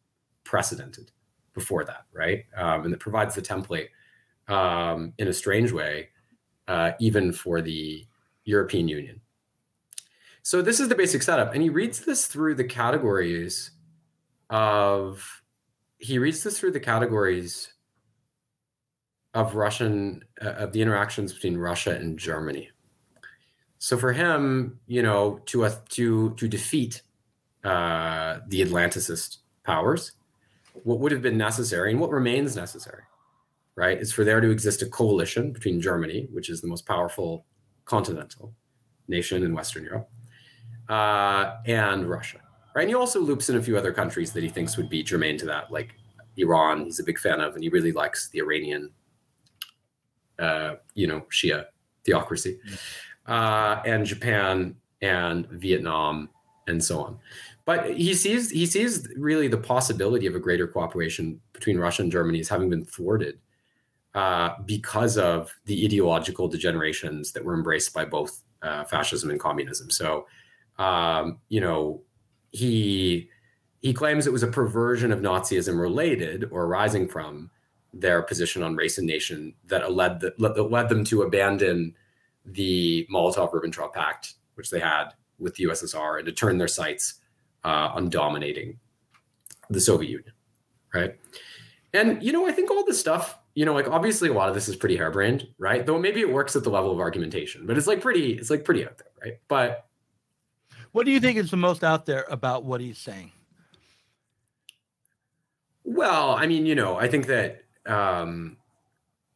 [0.43, 1.11] precedented
[1.53, 2.45] before that, right?
[2.57, 3.87] Um, and that provides the template
[4.47, 6.09] um, in a strange way
[6.67, 8.05] uh, even for the
[8.45, 9.21] European Union.
[10.43, 13.71] So this is the basic setup, and he reads this through the categories
[14.49, 15.41] of
[15.97, 17.73] he reads this through the categories
[19.33, 22.69] of Russian uh, of the interactions between Russia and Germany.
[23.79, 27.01] So for him, you know, to uh, to to defeat
[27.63, 30.11] uh, the Atlanticist powers,
[30.83, 33.03] what would have been necessary and what remains necessary
[33.75, 37.45] right, is for there to exist a coalition between Germany, which is the most powerful
[37.85, 38.53] continental
[39.07, 40.09] nation in Western Europe,
[40.89, 42.39] uh, and Russia,
[42.75, 42.83] right?
[42.83, 45.37] And he also loops in a few other countries that he thinks would be germane
[45.37, 45.95] to that, like
[46.37, 46.85] Iran.
[46.85, 48.89] He's a big fan of, and he really likes the Iranian,
[50.39, 51.65] uh, you know, Shia
[52.05, 52.59] theocracy,
[53.27, 56.29] uh, and Japan and Vietnam
[56.67, 57.19] and so on.
[57.65, 62.11] But he sees he sees really the possibility of a greater cooperation between Russia and
[62.11, 63.39] Germany as having been thwarted
[64.15, 69.89] uh, because of the ideological degenerations that were embraced by both uh, fascism and communism.
[69.89, 70.27] So,
[70.77, 72.01] um, you know,
[72.51, 73.29] he
[73.81, 77.51] he claims it was a perversion of Nazism related or arising from
[77.93, 81.93] their position on race and nation that led the, that led them to abandon
[82.45, 85.09] the Molotov-Ribbentrop Pact, which they had
[85.39, 87.15] with the USSR, and to turn their sights
[87.63, 88.79] uh, on dominating
[89.69, 90.33] the Soviet Union,
[90.93, 91.19] right?
[91.93, 94.55] And you know, I think all this stuff you know, like obviously a lot of
[94.55, 95.85] this is pretty harebrained, right?
[95.85, 98.65] Though maybe it works at the level of argumentation, but it's like pretty, it's like
[98.65, 99.39] pretty out there, right?
[99.47, 99.85] But
[100.93, 103.31] what do you think is the most out there about what he's saying?
[105.83, 108.57] Well, I mean, you know, I think that um,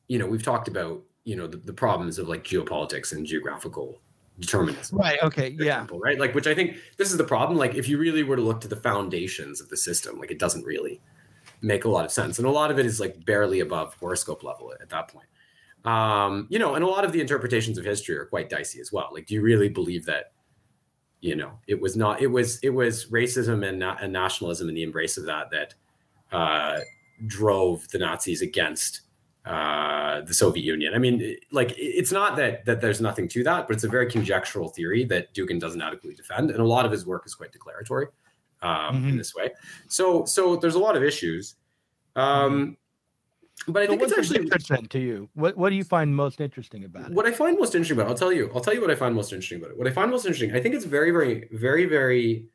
[0.07, 3.99] you know, we've talked about, you know, the, the problems of like geopolitics and geographical
[4.39, 4.97] determinism.
[4.97, 5.21] Right.
[5.21, 5.49] Okay.
[5.49, 5.81] Yeah.
[5.81, 6.19] Example, right.
[6.19, 7.57] Like, which I think this is the problem.
[7.57, 10.39] Like, if you really were to look to the foundations of the system, like it
[10.39, 11.01] doesn't really
[11.61, 12.37] make a lot of sense.
[12.37, 15.27] And a lot of it is like barely above horoscope level at that point.
[15.83, 18.91] Um, you know, and a lot of the interpretations of history are quite dicey as
[18.91, 19.09] well.
[19.11, 20.33] Like, do you really believe that,
[21.21, 24.83] you know, it was not, it was, it was racism and, and nationalism and the
[24.83, 25.73] embrace of that that
[26.31, 26.79] uh,
[27.25, 29.01] drove the Nazis against
[29.45, 30.93] uh, the Soviet Union.
[30.93, 34.11] I mean, like, it's not that that there's nothing to that, but it's a very
[34.11, 37.53] conjectural theory that Dugin doesn't adequately defend, and a lot of his work is quite
[37.53, 38.07] declaratory
[38.61, 39.09] um, mm-hmm.
[39.09, 39.51] in this way.
[39.87, 41.55] So so there's a lot of issues.
[42.17, 42.75] Um,
[43.65, 45.29] but I so think it's actually interesting to you.
[45.33, 47.13] What what do you find most interesting about it?
[47.13, 48.51] What I find most interesting about it, I'll tell you.
[48.53, 49.77] I'll tell you what I find most interesting about it.
[49.77, 52.45] What I find most interesting, I think it's very, very, very, very.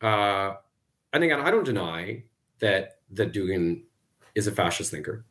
[0.00, 0.54] Uh,
[1.12, 2.22] and again, I don't deny
[2.60, 3.82] that that Dugin
[4.34, 5.24] is a fascist thinker,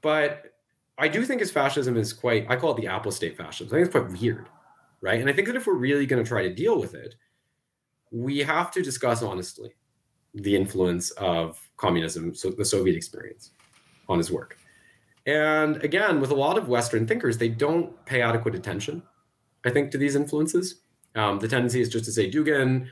[0.00, 0.54] but
[0.98, 2.46] I do think his fascism is quite.
[2.48, 3.68] I call it the Apple State fascism.
[3.68, 4.48] I think it's quite weird,
[5.00, 5.20] right?
[5.20, 7.14] And I think that if we're really going to try to deal with it,
[8.10, 9.74] we have to discuss honestly
[10.34, 13.50] the influence of communism, so the Soviet experience,
[14.08, 14.58] on his work.
[15.26, 19.02] And again, with a lot of Western thinkers, they don't pay adequate attention,
[19.64, 20.80] I think, to these influences.
[21.14, 22.88] Um, the tendency is just to say Dugin,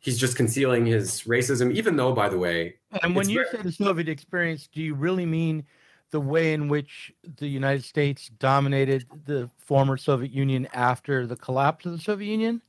[0.00, 2.76] he's just concealing his racism, even though, by the way.
[3.02, 5.64] And when you say the Soviet experience, do you really mean
[6.10, 11.86] the way in which the United States dominated the former Soviet Union after the collapse
[11.86, 12.60] of the Soviet Union?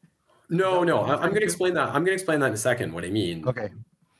[0.50, 1.88] No, no, I, am going to explain that.
[1.88, 2.94] I'm going to explain that in a second.
[2.94, 3.48] What I mean.
[3.48, 3.70] Okay.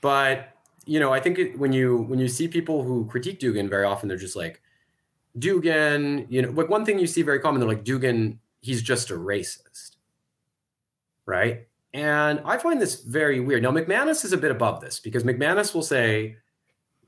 [0.02, 0.50] But
[0.86, 3.86] you know, I think it, when you when you see people who critique Dugin, very
[3.86, 4.62] often they're just like,
[5.38, 6.26] Dugin.
[6.30, 8.38] You know, like one thing you see very common, they're like Dugin.
[8.62, 9.98] He's just a racist,
[11.26, 11.68] right?
[11.94, 13.64] And I find this very weird.
[13.64, 16.38] Now, McManus is a bit above this because McManus will say,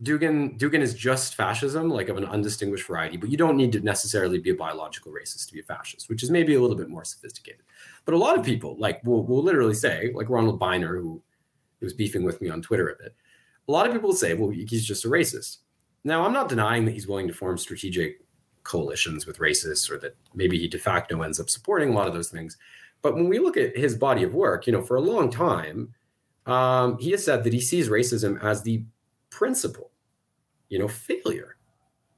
[0.01, 3.79] Dugin Dugin is just fascism, like of an undistinguished variety, but you don't need to
[3.79, 6.89] necessarily be a biological racist to be a fascist, which is maybe a little bit
[6.89, 7.61] more sophisticated.
[8.05, 11.21] But a lot of people, like, will will literally say, like Ronald Beiner, who
[11.84, 13.15] was beefing with me on Twitter a bit,
[13.67, 15.57] a lot of people say, well, he's just a racist.
[16.03, 18.19] Now, I'm not denying that he's willing to form strategic
[18.63, 22.13] coalitions with racists, or that maybe he de facto ends up supporting a lot of
[22.13, 22.57] those things.
[23.01, 25.93] But when we look at his body of work, you know, for a long time,
[26.45, 28.84] um, he has said that he sees racism as the
[29.29, 29.91] principle,
[30.69, 31.57] you know, failure,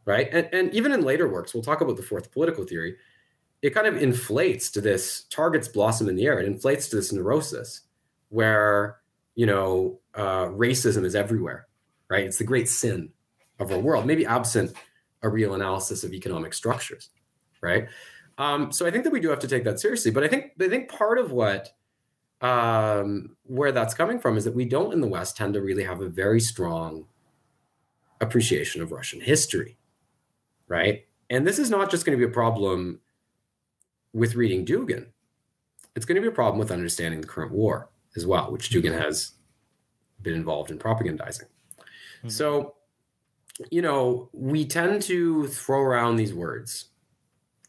[0.06, 0.30] right?
[0.32, 2.96] And, and even in later works, we'll talk about the fourth political theory.
[3.62, 6.40] It kind of inflates to this targets blossom in the air.
[6.40, 7.82] It inflates to this neurosis
[8.30, 8.98] where
[9.36, 11.68] you know uh, racism is everywhere,
[12.10, 12.26] right?
[12.26, 13.12] It's the great sin
[13.60, 14.76] of our world, maybe absent
[15.22, 17.10] a real analysis of economic structures,
[17.62, 17.88] right?
[18.38, 20.12] Um, so I think that we do have to take that seriously.
[20.12, 21.70] But I think I think part of what
[22.42, 25.84] um, where that's coming from is that we don't in the West tend to really
[25.84, 27.06] have a very strong
[28.22, 29.78] appreciation of Russian history,
[30.68, 31.06] right?
[31.30, 33.00] And this is not just going to be a problem
[34.14, 35.08] with reading Dugin.
[35.96, 39.00] It's going to be a problem with understanding the current war as well, which Dugin
[39.00, 39.34] has
[40.22, 41.46] been involved in propagandizing.
[42.20, 42.30] Mm-hmm.
[42.30, 42.76] So,
[43.72, 46.86] you know, we tend to throw around these words,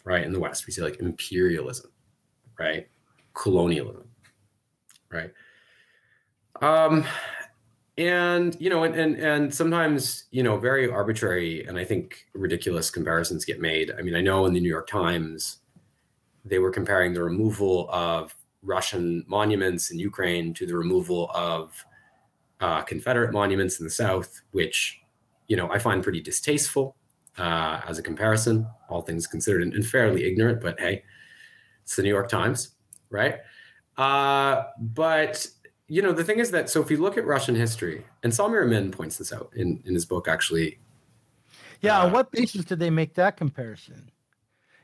[0.05, 0.25] right?
[0.25, 1.91] In the West, we say like imperialism,
[2.59, 2.89] right?
[3.35, 4.09] Colonialism,
[5.11, 5.33] right?
[6.63, 7.05] Um,
[7.99, 12.91] and you know, and and and sometimes you know, very arbitrary and I think ridiculous
[12.91, 13.93] comparisons get made.
[13.99, 15.59] I mean, I know in the New York Times
[16.45, 18.35] they were comparing the removal of
[18.67, 21.85] Russian monuments in Ukraine to the removal of
[22.61, 25.01] uh, Confederate monuments in the South, which
[25.49, 26.97] you know I find pretty distasteful
[27.39, 30.61] uh, as a comparison, all things considered, and, and, fairly ignorant.
[30.61, 31.05] But hey,
[31.83, 32.71] it's the New York Times,
[33.11, 33.39] right?
[33.97, 35.47] Uh, but
[35.89, 38.65] you know the thing is that so if you look at Russian history, and Samir
[38.65, 40.79] Amin points this out in in his book, actually.
[41.83, 44.11] Yeah, on uh, what basis did they make that comparison?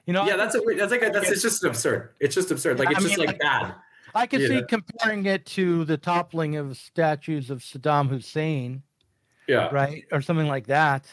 [0.06, 2.10] You know, yeah, that's a that's like a, that's it's just absurd.
[2.18, 2.78] It's just absurd.
[2.78, 3.74] Like it's I just mean, like bad.
[4.14, 4.64] I can see know?
[4.64, 8.82] comparing it to the toppling of statues of Saddam Hussein.
[9.48, 9.68] Yeah.
[9.72, 11.06] Right, or something like that.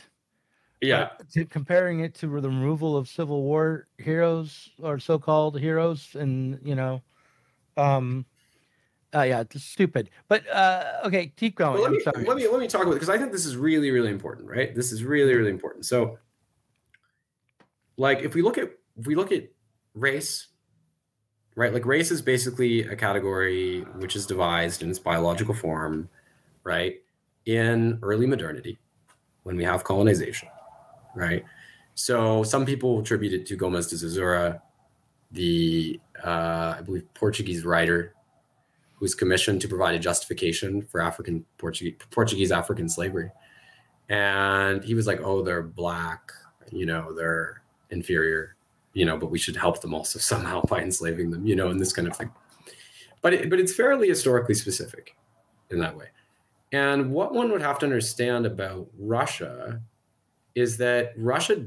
[0.82, 1.10] Yeah.
[1.34, 6.76] to, comparing it to the removal of Civil War heroes or so-called heroes, and you
[6.76, 7.02] know,
[7.76, 8.26] um,
[9.14, 10.10] uh, yeah, it's stupid.
[10.28, 11.74] But uh, okay, keep going.
[11.74, 13.58] Well, let, me, let me let me talk about it because I think this is
[13.58, 14.74] really really important, right?
[14.74, 15.86] This is really really important.
[15.86, 16.18] So,
[17.98, 19.48] like, if we look at if we look at
[19.94, 20.48] race,
[21.56, 21.74] right?
[21.74, 26.10] Like race is basically a category which is devised in its biological form,
[26.64, 26.96] right?
[27.46, 28.78] In early modernity,
[29.44, 30.50] when we have colonization,
[31.16, 31.44] right?
[31.96, 34.62] So some people attribute it to Gomes de Zurara,
[35.32, 38.14] the uh, I believe Portuguese writer
[38.96, 43.32] who was commissioned to provide a justification for African Portuguese Portuguese African slavery.
[44.10, 46.32] And he was like, "Oh, they're black,
[46.72, 48.56] you know, they're inferior
[48.94, 51.80] you know, but we should help them also somehow by enslaving them, you know, and
[51.80, 52.32] this kind of thing.
[53.22, 55.16] But it, but it's fairly historically specific
[55.70, 56.08] in that way.
[56.72, 59.82] And what one would have to understand about Russia
[60.56, 61.66] is that Russia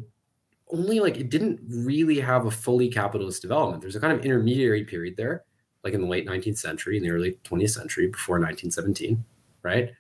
[0.70, 3.83] only like it didn't really have a fully capitalist development.
[3.83, 5.45] There's a kind of intermediary period there,
[5.85, 9.23] like in the late 19th century, in the early 20th century, before 1917,
[9.62, 9.93] right?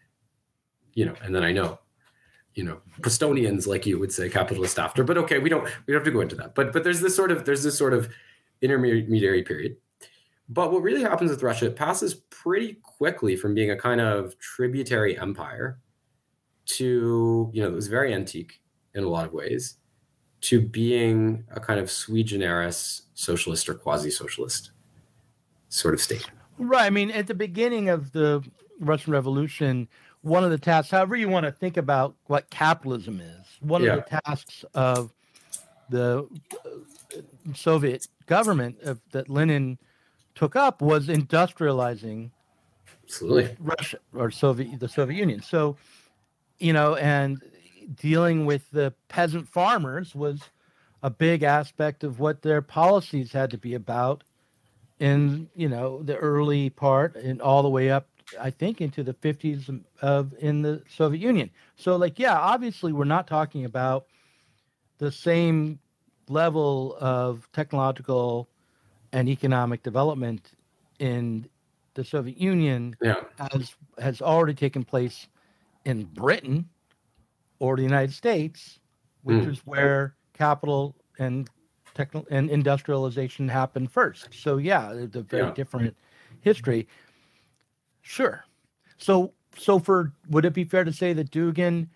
[0.94, 1.78] You know, and then I know
[2.54, 6.00] you know Prestonians like you would say capitalist after but okay we don't we don't
[6.00, 6.54] have to go into that.
[6.54, 8.08] But but there's this sort of there's this sort of
[8.60, 9.76] intermediary period.
[10.48, 14.38] But what really happens with Russia it passes pretty quickly from being a kind of
[14.38, 15.78] tributary empire
[16.66, 18.60] to you know it was very antique
[18.94, 19.76] in a lot of ways
[20.42, 24.72] to being a kind of sui generis socialist or quasi-socialist
[25.68, 26.28] sort of state.
[26.58, 28.42] Right i mean at the beginning of the
[28.78, 29.88] russian revolution
[30.22, 33.94] one of the tasks, however you want to think about what capitalism is, one yeah.
[33.94, 35.12] of the tasks of
[35.90, 36.26] the
[36.64, 37.18] uh,
[37.54, 39.78] Soviet government of, that Lenin
[40.34, 42.30] took up was industrializing
[43.04, 43.56] Absolutely.
[43.60, 45.42] Russia or Soviet the Soviet Union.
[45.42, 45.76] So,
[46.58, 47.42] you know, and
[48.00, 50.40] dealing with the peasant farmers was
[51.02, 54.22] a big aspect of what their policies had to be about
[55.00, 58.06] in you know the early part and all the way up
[58.40, 61.50] I think into the 50s of in the Soviet Union.
[61.76, 64.06] So like yeah, obviously we're not talking about
[64.98, 65.78] the same
[66.28, 68.48] level of technological
[69.12, 70.52] and economic development
[70.98, 71.48] in
[71.94, 73.16] the Soviet Union yeah.
[73.52, 75.28] as has already taken place
[75.84, 76.68] in Britain
[77.58, 78.80] or the United States,
[79.22, 79.50] which mm.
[79.50, 81.48] is where capital and
[81.94, 84.28] technical and industrialization happened first.
[84.32, 85.54] So yeah, it's a very yeah.
[85.54, 85.96] different
[86.40, 86.88] history.
[88.02, 88.44] Sure.
[88.98, 91.88] So so for would it be fair to say that Dugin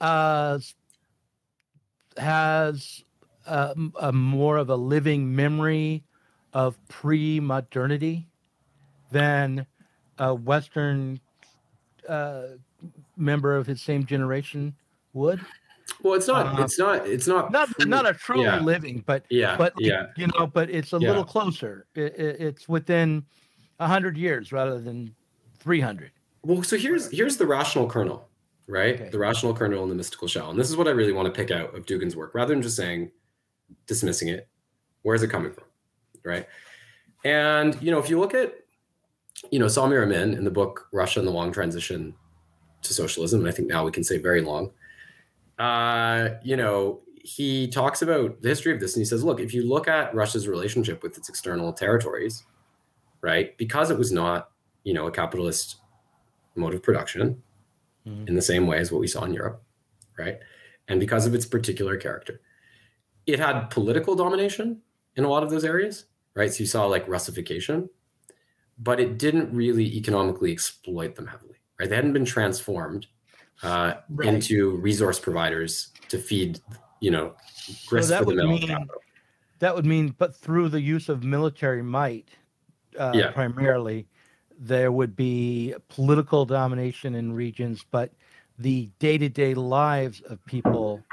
[0.00, 0.58] uh,
[2.16, 3.04] has
[3.46, 6.04] a, a more of a living memory
[6.52, 8.26] of pre-modernity
[9.10, 9.66] than
[10.18, 11.20] a Western
[12.08, 12.42] uh,
[13.16, 14.74] member of his same generation
[15.12, 15.40] would.
[16.02, 16.58] Well, it's not.
[16.58, 17.06] Uh, it's not.
[17.06, 17.52] It's not.
[17.52, 18.60] Not pre- not a truly yeah.
[18.60, 19.56] living, but Yeah.
[19.56, 20.06] but yeah.
[20.16, 21.08] you know, but it's a Yeah.
[21.08, 21.86] little closer.
[21.94, 23.24] It, it, it's within
[23.78, 25.14] a hundred years rather than
[25.58, 26.12] three hundred.
[26.42, 28.28] Well, so here's here's the rational kernel,
[28.66, 28.94] right?
[28.94, 29.08] Okay.
[29.10, 31.32] The rational kernel and the mystical shell, and this is what I really want to
[31.32, 33.10] pick out of Dugin's work, rather than just saying,
[33.86, 34.48] dismissing it.
[35.02, 35.64] Where is it coming from,
[36.24, 36.46] right?
[37.24, 38.54] And you know, if you look at,
[39.50, 42.14] you know, Samir Amin in the book Russia and the Long Transition
[42.82, 44.70] to Socialism, and I think now we can say very long.
[45.58, 49.54] Uh, you know, he talks about the history of this, and he says, look, if
[49.54, 52.44] you look at Russia's relationship with its external territories,
[53.24, 54.50] right, because it was not,
[54.84, 55.76] you know, a capitalist
[56.56, 57.42] mode of production
[58.06, 58.28] Mhm.
[58.28, 59.62] in the same way as what we saw in Europe,
[60.18, 60.38] right?
[60.88, 62.42] And because of its particular character,
[63.26, 64.82] it had political domination
[65.16, 66.04] in a lot of those areas,
[66.34, 66.52] right?
[66.52, 67.88] So you saw like Russification,
[68.78, 71.88] but it didn't really economically exploit them heavily, right?
[71.88, 73.06] They hadn't been transformed
[73.62, 74.28] uh, Right.
[74.34, 76.60] into resource providers to feed,
[77.00, 77.36] you know,
[77.86, 78.48] grist that for the would mill.
[78.58, 79.00] mean- capital.
[79.60, 82.28] That would mean, but through the use of military might,
[82.98, 83.30] uh, Yeah.
[83.32, 84.06] primarily,
[84.58, 88.12] there would be political domination in regions, but
[88.58, 91.04] the day-to-day lives of people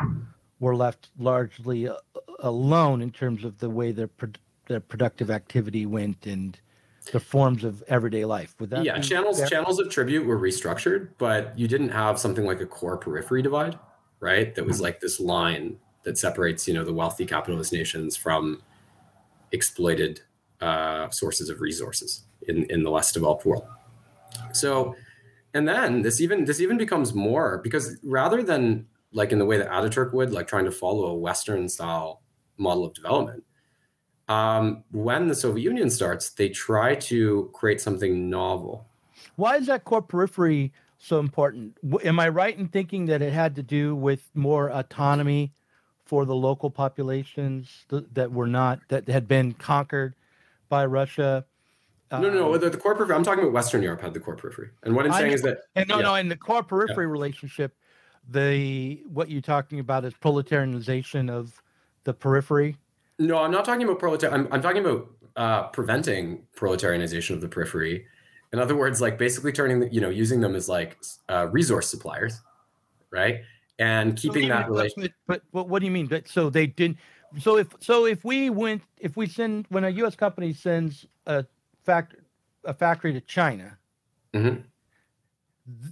[0.60, 1.98] were left largely uh,
[2.40, 4.32] alone in terms of the way their pro-
[4.68, 6.60] their productive activity went and
[7.12, 8.56] the forms of everyday life.
[8.60, 9.50] Would that yeah, channels fair?
[9.50, 13.78] channels of tribute were restructured, but you didn't have something like a core periphery divide,
[14.20, 14.54] right?
[14.56, 18.62] That was like this line that separates, you know, the wealthy capitalist nations from
[19.52, 20.22] exploited
[20.62, 23.66] uh, sources of resources in in the less developed world.
[24.54, 24.96] So,
[25.54, 29.58] and then this even this even becomes more because rather than like in the way
[29.58, 32.22] that Ataturk would, like trying to follow a Western style
[32.58, 33.44] model of development,
[34.30, 38.88] um, when the Soviet Union starts, they try to create something novel.
[39.36, 41.78] Why is that core periphery so important?
[42.04, 45.52] Am I right in thinking that it had to do with more autonomy
[46.06, 50.16] for the local populations th- that were not that had been conquered
[50.72, 51.46] by Russia?
[52.12, 52.54] no, no, no.
[52.56, 53.16] Um, The, the core periphery.
[53.16, 55.36] I'm talking about Western Europe had the core periphery, and what I'm saying know.
[55.36, 56.04] is that And no, yeah.
[56.04, 57.76] no, in the core periphery relationship,
[58.28, 61.62] the what you're talking about is proletarianization of
[62.06, 62.78] the periphery.
[63.20, 64.48] no, I'm not talking about proletarian.
[64.48, 68.06] I'm, I'm talking about uh, preventing proletarianization of the periphery.
[68.54, 70.98] In other words, like basically turning, the, you know, using them as like
[71.30, 72.42] uh, resource suppliers,
[73.12, 73.42] right?
[73.80, 75.04] And keeping that relation.
[75.04, 76.08] But, but, but what do you mean?
[76.08, 76.98] But so they didn't.
[77.40, 80.16] So if so, if we went, if we send when a U.S.
[80.16, 81.46] company sends a
[81.84, 82.16] fact
[82.66, 83.78] a factory to China,
[84.34, 84.64] Mhm.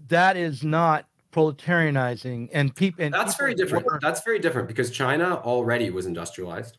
[0.07, 3.03] that is not proletarianizing and people.
[3.05, 3.85] And That's people very different.
[3.85, 6.77] were- That's very different because China already was industrialized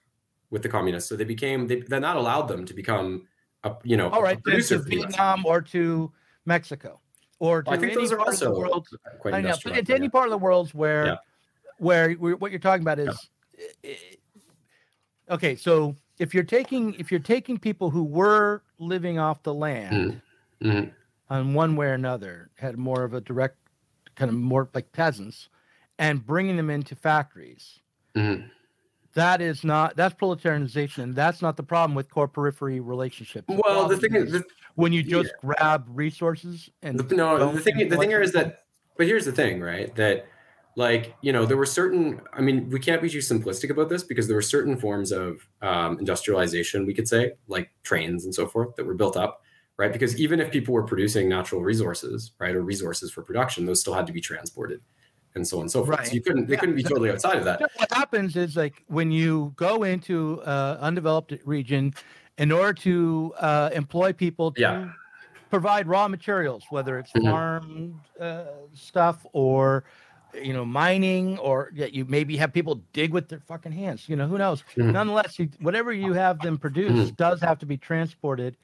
[0.51, 1.67] with the communists, so they became.
[1.67, 3.27] They, then that allowed them to become,
[3.65, 5.03] a, you know, all producer to for the US.
[5.07, 6.13] Vietnam or to
[6.45, 7.01] Mexico
[7.39, 8.89] or to I think any those are also world.
[9.21, 11.17] quite I know, but it's any part of the world where, Yeah.
[11.79, 13.31] where what you're talking about is,
[15.31, 15.57] okay.
[15.57, 20.21] So if you're taking if you're taking people who were living off the land
[20.63, 20.93] Mhm.
[21.31, 23.57] on one way or another, had more of a direct
[24.17, 25.49] kind of more like peasants,
[25.99, 27.81] and bringing them into factories,
[28.15, 28.51] Mhm.
[29.15, 31.05] that is not that's proletarianization.
[31.05, 33.47] And that's not the problem with core periphery relationships.
[33.49, 37.89] Well, the thing is, the, when you just grab resources and the, no, the thing,
[37.89, 38.65] the thing here is that,
[38.97, 39.95] but here's the thing, right?
[39.95, 40.27] That,
[40.77, 42.21] like, you know, there were certain.
[42.33, 45.49] I mean, we can't be too simplistic about this because there were certain forms of
[45.63, 49.43] um, industrialization, we could say, like trains and so forth, that were built up,
[49.79, 49.93] right?
[49.93, 53.95] Because even if people were producing natural resources, right, or resources for production, those still
[53.95, 54.81] had to be transported,
[55.35, 55.99] and so on and so forth.
[55.99, 56.07] Right.
[56.07, 57.65] So you couldn't, they Yeah, couldn't be totally outside of that.
[57.75, 61.95] What happens is like when you go into uh, undeveloped region
[62.39, 64.93] in order to uh, employ people to Yeah.
[65.51, 69.85] provide raw materials whether it's farm uh, stuff or
[70.35, 74.17] you know mining or yeah, you maybe have people dig with their fucking hands you
[74.17, 74.93] know who knows Mhm.
[74.93, 78.57] nonetheless you, whatever you have them produce does have to be transported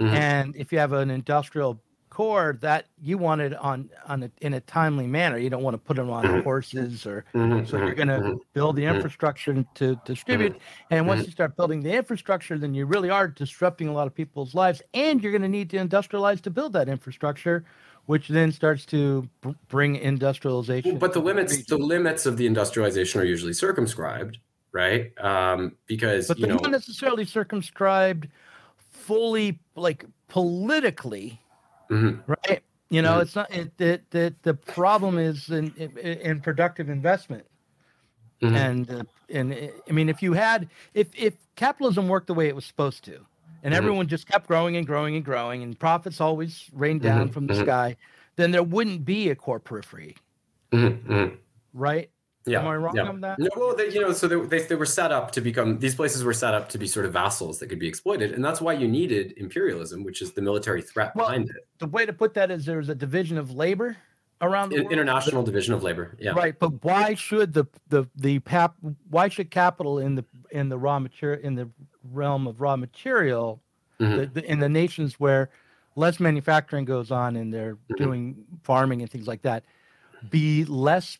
[0.00, 0.22] Mhm.
[0.30, 4.54] and if you have an industrial core that you want it on on a, in
[4.54, 6.42] a timely manner you don't want to put them on Mhm.
[6.42, 10.58] horses or Mhm, so you're mhm, going to build the infrastructure to distribute.
[10.90, 14.14] And once you start building the infrastructure, then you really are disrupting a lot of
[14.14, 14.82] people's lives.
[14.92, 17.64] And you're going to need to industrialize to build that infrastructure,
[18.06, 20.92] which then starts to br- bring industrialization.
[20.92, 24.38] Well, but the limits, the limits of the industrialization are usually circumscribed,
[24.72, 25.12] right?
[25.22, 28.28] Um, because but you they're know, not necessarily circumscribed
[28.90, 31.40] fully, like politically,
[31.90, 32.22] Mhm.
[32.26, 32.62] right?
[32.90, 33.22] You know, Mhm.
[33.22, 37.46] it's not it, it, the the problem is in in, in productive investment.
[38.42, 38.56] Mhm.
[38.56, 39.56] And uh, and uh,
[39.88, 43.24] I mean, if you had if if capitalism worked the way it was supposed to,
[43.62, 43.78] and Mhm.
[43.78, 47.46] everyone just kept growing and growing and growing, and profits always rained down Mhm, from
[47.46, 47.62] the mhm.
[47.62, 47.96] sky,
[48.36, 50.16] then there wouldn't be a core periphery,
[50.72, 51.38] Mhm, mhm.
[51.74, 52.10] right?
[52.44, 52.60] Yeah.
[52.60, 53.04] Am I wrong yeah.
[53.04, 53.38] on that?
[53.38, 55.94] No, well, they, you know, so they, they, they were set up to become, these
[55.94, 58.32] places were set up to be sort of vassals that could be exploited.
[58.32, 61.68] And that's why you needed imperialism, which is the military threat Well, behind it.
[61.78, 63.96] The way to put that is there's a division of labor
[64.40, 64.92] around the In, world.
[64.92, 66.16] international division of labor.
[66.18, 66.32] Yeah.
[66.32, 68.74] Right, but why should the the the pap
[69.08, 71.70] why should capital in the in the raw material in the
[72.10, 73.62] realm of raw material
[74.00, 74.16] Mhm.
[74.16, 75.50] the, the, in the nations where
[75.96, 77.96] less manufacturing goes on and they're Mhm.
[77.96, 79.64] doing farming and things like that
[80.30, 81.18] be less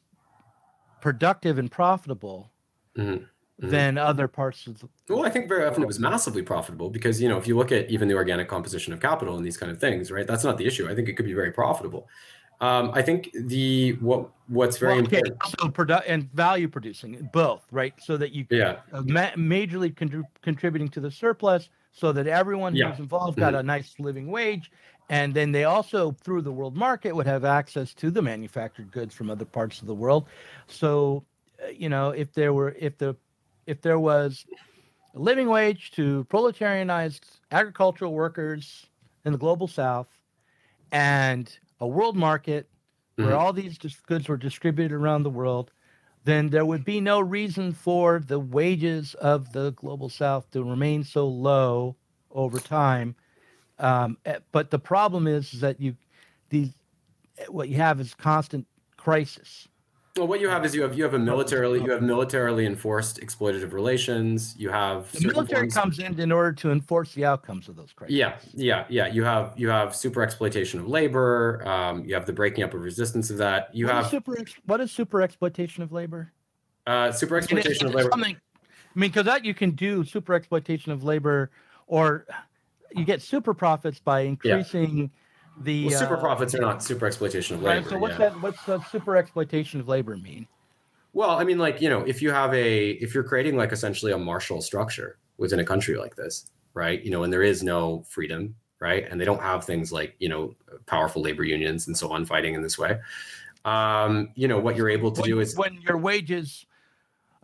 [1.00, 2.52] productive and profitable
[2.96, 3.28] Mhm.
[3.62, 3.68] Mhm.
[3.70, 7.20] than other parts of the Well, I think very often it was massively profitable because,
[7.20, 9.70] you know, if you look at even the organic composition of capital and these kind
[9.70, 10.88] of things, right, that's not the issue.
[10.88, 12.08] I think it could be very profitable.
[12.62, 15.42] Um, I think the what what's very Well, okay, important.
[15.60, 18.78] so produ- and value producing both right so that you Yeah.
[18.92, 22.90] uh, ma- majorly contri- contributing to the surplus so that everyone Yeah.
[22.90, 24.70] who's involved got a nice living wage
[25.10, 29.12] and then they also through the world market would have access to the manufactured goods
[29.12, 30.28] from other parts of the world
[30.68, 31.24] so
[31.64, 33.16] uh, you know if there were if the
[33.66, 34.46] if there was
[35.16, 38.86] a living wage to proletarianized agricultural workers
[39.24, 40.08] in the global south
[40.92, 42.70] and a world market
[43.18, 43.38] where Mhm.
[43.38, 45.72] all these dis- goods were distributed around the world
[46.24, 51.04] then there would be no reason for the wages of the global south to remain
[51.04, 51.96] so low
[52.32, 53.16] over time
[53.80, 55.96] um, eh, but the problem is, is that you
[56.50, 56.74] these
[57.38, 58.66] eh, what you have is constant
[58.98, 59.68] crisis
[60.16, 63.18] Well, what you have is you have you have a militarily you have militarily enforced
[63.20, 64.54] exploitative relations.
[64.58, 68.14] You have the military comes in in order to enforce the outcomes of those crises
[68.14, 69.06] Yeah, yeah, yeah.
[69.06, 71.66] You have you have super exploitation of labor.
[71.66, 73.74] Um, you have the breaking up of resistance of that.
[73.74, 74.36] You what, have super
[74.66, 76.30] what is super exploitation of labor
[76.86, 78.10] uh, super exploitation of labor.
[78.10, 78.36] something-
[78.94, 81.50] I mean, because that you can do super exploitation of labor,
[81.86, 82.26] or
[82.94, 85.10] you get super profits by increasing
[85.60, 87.80] the Well, super uh, profits are not super exploitation of labor.
[87.80, 87.90] Right.
[87.90, 88.30] So what's yeah.
[88.30, 88.42] that?
[88.42, 90.46] What's the super exploitation of labor mean?
[91.12, 94.12] Well, I mean, like you know, if you have a if you're creating like essentially
[94.12, 97.02] a martial structure within a country like this, right?
[97.02, 99.06] You know, and there is no freedom, right?
[99.10, 100.54] And they don't have things like you know
[100.86, 102.98] powerful labor unions and so on fighting in this way.
[103.64, 106.66] Um, you know, what you're able to when, do is when your wages.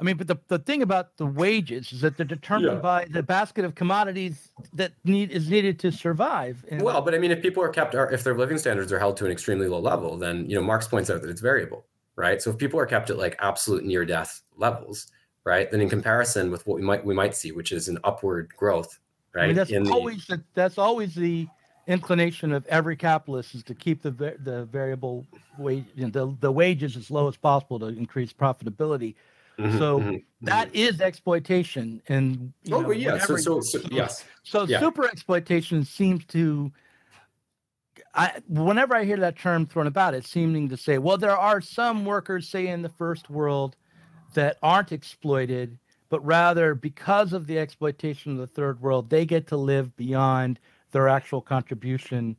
[0.00, 2.80] I mean, but the, the thing about the wages is that they're determined Yeah.
[2.80, 6.64] by the basket of commodities that need is needed to survive.
[6.70, 9.16] And Well, but I mean, if people are kept, if their living standards are held
[9.18, 11.84] to an extremely low level, then you know Marx points out that it's variable,
[12.14, 12.40] right?
[12.40, 15.08] So if people are kept at like absolute near death levels,
[15.44, 18.54] right, then in comparison with what we might we might see, which is an upward
[18.56, 19.00] growth,
[19.34, 19.44] right?
[19.44, 21.48] I mean, that's in the- always the, that's always the
[21.88, 25.26] inclination of every capitalist is to keep the the variable
[25.58, 29.16] wage you know, the, the wages as low as possible to increase profitability.
[29.58, 33.18] Mhm, so mhm, That is exploitation, and you Oh, know, yeah.
[33.18, 34.24] So, so, so, yes.
[34.44, 34.78] So Yeah.
[34.80, 36.72] super exploitation seems to
[38.14, 41.60] I whenever I hear that term thrown about, it's seeming to say, well, there are
[41.60, 43.76] some workers, say in the first world,
[44.34, 45.78] that aren't exploited,
[46.08, 50.60] but rather because of the exploitation of the third world, they get to live beyond
[50.92, 52.36] their actual contribution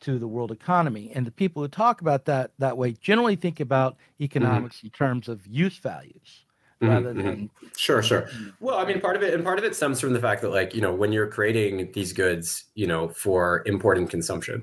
[0.00, 1.10] to the world economy.
[1.14, 5.28] And the people who talk about that that way generally think about economics in terms
[5.28, 6.46] of use values
[6.80, 7.22] rather mhm.
[7.22, 8.28] than Sure, sure.
[8.60, 10.50] Well, I mean, part of it, and part of it stems from the fact that,
[10.50, 14.62] like, you know, when you're creating these goods, you know, for import and consumption,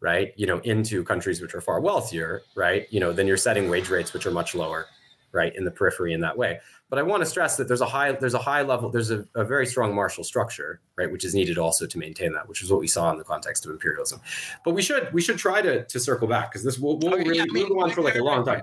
[0.00, 3.68] right, you know, into countries which are far wealthier, right, you know, then you're setting
[3.68, 4.86] wage rates which are much lower,
[5.32, 6.60] right, in the periphery in that way.
[6.88, 9.24] But I want to stress that there's a high, there's a high level, there's a,
[9.34, 12.70] a very strong martial structure, right, which is needed also to maintain that, which is
[12.70, 14.20] what we saw in the context of imperialism.
[14.64, 17.24] But we should, we should try to to circle back because this will, will Okay,
[17.24, 18.62] really yeah, I we'll mean, go on for like a long time.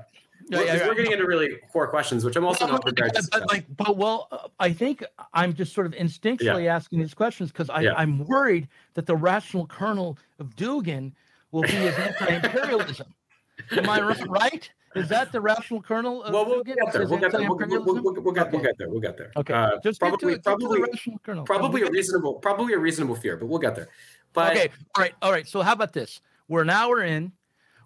[0.49, 0.87] Yeah, We're- yeah, yeah.
[0.87, 3.49] we're getting into really core questions, which I'm also Well, not prepared to but, but
[3.51, 5.03] like, but well, uh, I think
[5.33, 7.93] I'm just sort of instinctually asking these questions because Yeah.
[7.97, 11.11] I'm worried that the rational kernel of Dugin
[11.51, 13.13] will be as anti-imperialism.
[13.71, 14.69] Am I right?
[14.95, 16.75] Is that the rational kernel of well, we'll Dugin?
[16.77, 17.07] get there.
[17.07, 17.41] We'll get there.
[17.41, 18.89] We'll, we'll, we'll, get, we'll get there.
[18.89, 19.31] We'll get there.
[19.35, 21.43] Okay, Uh, just probably, get to, get probably, to the rational kernel.
[21.43, 23.89] probably a reasonable, probably a reasonable fear, but we'll get there.
[24.33, 25.47] But okay, all right, all right.
[25.47, 26.21] So how about this?
[26.47, 27.33] We're an hour in.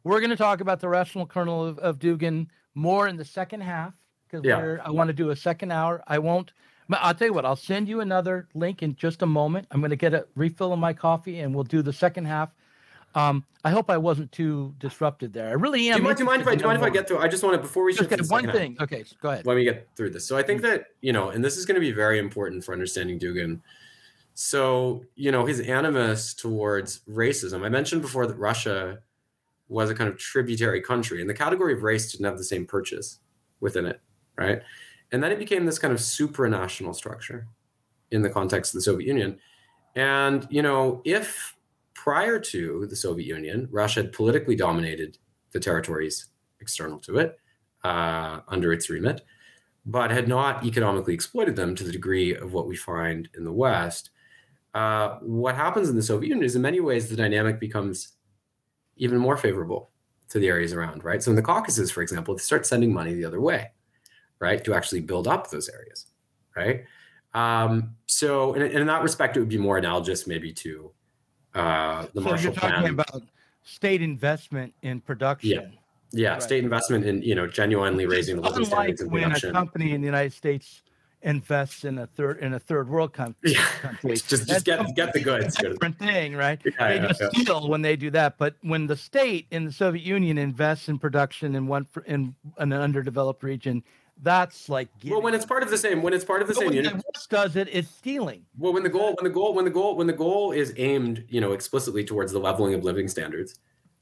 [0.03, 3.61] We're going to talk about the rational kernel of, of Dugin more in the second
[3.61, 3.93] half
[4.27, 4.77] because Yeah.
[4.83, 6.03] I want to do a second hour.
[6.07, 6.53] I won't.
[6.89, 7.45] but I'll tell you what.
[7.45, 9.67] I'll send you another link in just a moment.
[9.71, 12.49] I'm going to get a refill of my coffee, and we'll do the second half.
[13.13, 15.49] Um, I hope I wasn't too disrupted there.
[15.49, 15.97] I really do am.
[15.99, 16.17] you mind?
[16.17, 16.55] Do you mind if I?
[16.55, 17.19] Do you mind if I get through?
[17.19, 18.09] I just want to before we shift more.
[18.09, 18.97] to just the get one second half, thing?
[18.97, 19.45] Okay, so go ahead.
[19.45, 20.25] Let me get through this.
[20.25, 22.71] So I think that you know, and this is going to be very important for
[22.73, 23.59] understanding Dugin.
[24.33, 27.65] So you know, his animus towards racism.
[27.65, 28.99] I mentioned before that Russia
[29.71, 32.65] was a kind of tributary country, and the category of race didn't have the same
[32.65, 33.19] purchase
[33.61, 34.01] within it,
[34.37, 34.61] right?
[35.11, 37.47] And then it became this kind of supranational structure
[38.11, 39.39] in the context of the Soviet Union.
[39.95, 41.55] And, you know, if
[41.93, 45.17] prior to the Soviet Union, Russia had politically dominated
[45.51, 46.27] the territories
[46.59, 47.39] external to it
[47.83, 49.21] uh, under its remit,
[49.85, 53.53] but had not economically exploited them to the degree of what we find in the
[53.53, 54.09] West.
[54.73, 58.17] Uh, what happens in the Soviet Union is, in many ways, the dynamic becomes
[59.01, 59.89] even more favorable
[60.29, 61.21] to the areas around, right?
[61.21, 63.71] So in the Caucasus, for example, they start sending money the other way,
[64.39, 66.05] right, to actually build up those areas,
[66.55, 66.85] right?
[67.33, 70.91] Um, so, in, in that respect, it would be more analogous, maybe, to
[71.55, 72.61] uh, the so Marshall Plan.
[72.61, 73.23] So you're talking about
[73.63, 75.77] state investment in production.
[76.11, 76.43] yeah, right.
[76.43, 79.93] state investment in you know genuinely raising the living Unlike standards in when a company
[79.93, 80.83] in the United States
[81.23, 83.53] invests in a third in a third world country.
[83.53, 84.15] Yeah, country.
[84.15, 85.55] just just get get the goods.
[85.55, 86.59] different thing, right?
[86.65, 87.29] Yeah, they yeah, just yeah.
[87.41, 88.37] steal when they do that.
[88.37, 92.73] But when the state in the Soviet Union invests in production in one in an
[92.73, 93.83] underdeveloped region,
[94.23, 96.61] that's like Well, when it's part of the same, when it's part of the But
[96.61, 98.45] same unit, does it, it's stealing.
[98.57, 101.23] Well, when the goal, when the goal, when the goal, when the goal is aimed,
[101.29, 103.59] you know, explicitly towards the leveling of living standards,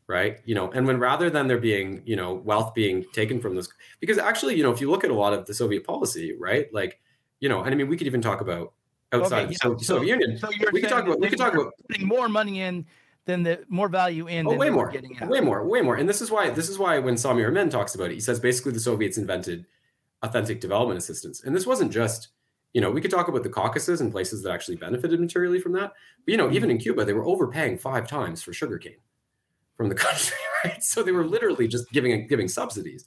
[0.08, 0.40] right?
[0.46, 3.70] You know, and when rather than there being, you know, wealth being taken from those,
[4.00, 6.74] because actually, you know, if you look at a lot of the Soviet policy, right,
[6.74, 7.00] like,
[7.40, 8.74] you know, and I mean, we could even talk about
[9.12, 10.38] outside Okay, of the yeah, so- Soviet Union.
[10.38, 12.86] So We could talk about, we could talk about, putting more money in
[13.26, 14.46] than the more value in.
[14.48, 15.30] oh, than way more, getting out.
[15.30, 15.96] way more, way more.
[15.96, 18.40] And this is why, this is why when Samir Amin talks about it, he says
[18.40, 19.66] basically the Soviets invented
[20.24, 21.44] authentic development assistance.
[21.44, 22.30] And this wasn't just,
[22.74, 25.72] you know, we could talk about the Caucasus and places that actually benefited materially from
[25.74, 25.92] that.
[26.26, 28.98] But, you know, even in Cuba, they were overpaying five times for sugarcane
[29.78, 30.84] from the country, right?
[30.84, 33.06] So they were literally just giving giving subsidies,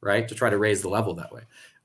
[0.00, 1.42] right, to try to raise the level that way.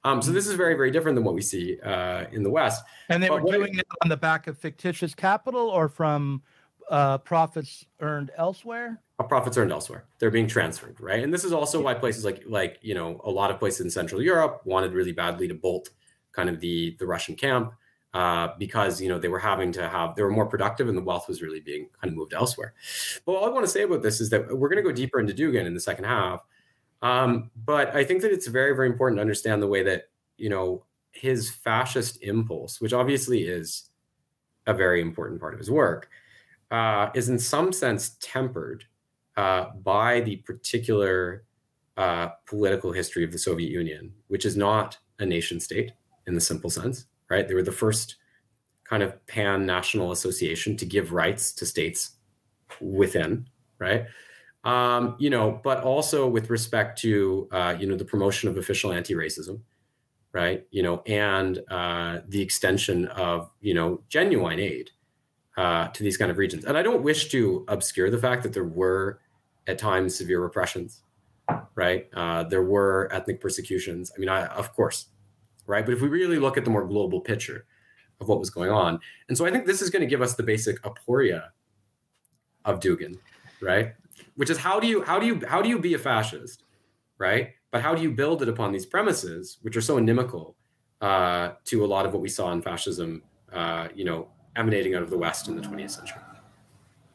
[0.07, 2.83] Um, so this is very, very different than what we see uh, in the West.
[3.09, 6.41] And they But were doing it on the back of fictitious capital or from
[6.89, 9.01] uh, profits earned elsewhere.
[9.19, 10.05] Uh, profits earned elsewhere.
[10.19, 11.21] They're being transferred, right?
[11.23, 13.89] And this is also why places like like you know a lot of places in
[13.89, 15.89] Central Europe wanted really badly to bolt
[16.31, 17.73] kind of the the Russian camp
[18.13, 21.01] uh, because you know they were having to have they were more productive and the
[21.01, 22.73] wealth was really being kind of moved elsewhere.
[23.25, 25.19] But all I want to say about this is that we're going to go deeper
[25.19, 26.45] into Dugin in the second half.
[27.01, 30.49] Um, but I think that it's very very important to understand the way that you
[30.49, 33.89] know his fascist impulse, which obviously is
[34.65, 36.09] a very important part of his work,
[36.71, 38.85] uh, is in some sense tempered
[39.35, 41.45] uh, by the particular
[41.97, 45.91] uh, political history of the Soviet Union, which is not a nation state
[46.27, 47.47] in the simple sense, right?
[47.47, 48.17] They were the first
[48.83, 52.11] kind of pan national association to give rights to states
[52.79, 53.47] within,
[53.79, 54.05] right?
[54.63, 58.91] Um, you know, but also with respect to, uh, you know, the promotion of official
[58.91, 59.61] anti racism,
[60.33, 60.65] right?
[60.71, 64.91] You know, and uh, the extension of, you know, genuine aid
[65.57, 66.65] uh, to these kind of regions.
[66.65, 69.19] And I don't wish to obscure the fact that there were
[69.67, 71.01] at times severe repressions,
[71.75, 72.07] right?
[72.13, 74.11] Uh, there were ethnic persecutions.
[74.15, 75.07] I mean, I, of course,
[75.65, 75.85] right?
[75.85, 77.65] But if we really look at the more global picture
[78.19, 80.35] of what was going on, and so I think this is going to give us
[80.35, 81.49] the basic aporia
[82.65, 83.17] of Dugin,
[83.61, 83.93] right?
[84.35, 86.63] Which is how do you how do you how do you be a fascist,
[87.17, 87.51] right?
[87.71, 90.55] But how do you build it upon these premises, which are so inimical
[91.01, 95.03] uh, to a lot of what we saw in fascism, uh, you know, emanating out
[95.03, 96.21] of the West in the 20th century.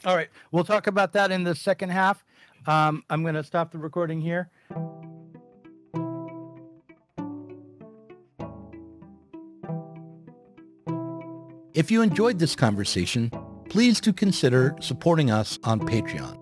[0.05, 2.25] All right, we'll talk about that in the second half.
[2.67, 4.51] Um, I'm going to stop the recording here.
[11.75, 13.31] If you enjoyed this conversation,
[13.71, 16.42] please do consider supporting us on Patreon.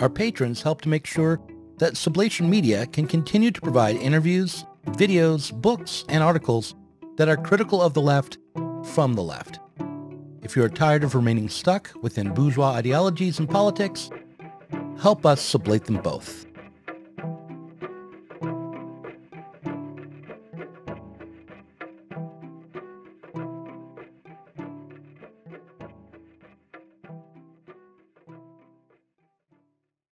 [0.00, 1.40] Our patrons help to make sure
[1.78, 6.74] that Sublation Media can continue to provide interviews, videos, books, and articles
[7.16, 8.38] that are critical of the left
[8.84, 9.60] from the left.
[10.42, 14.10] If you are tired of remaining stuck within bourgeois ideologies and politics,
[14.98, 16.46] help us sublate them both.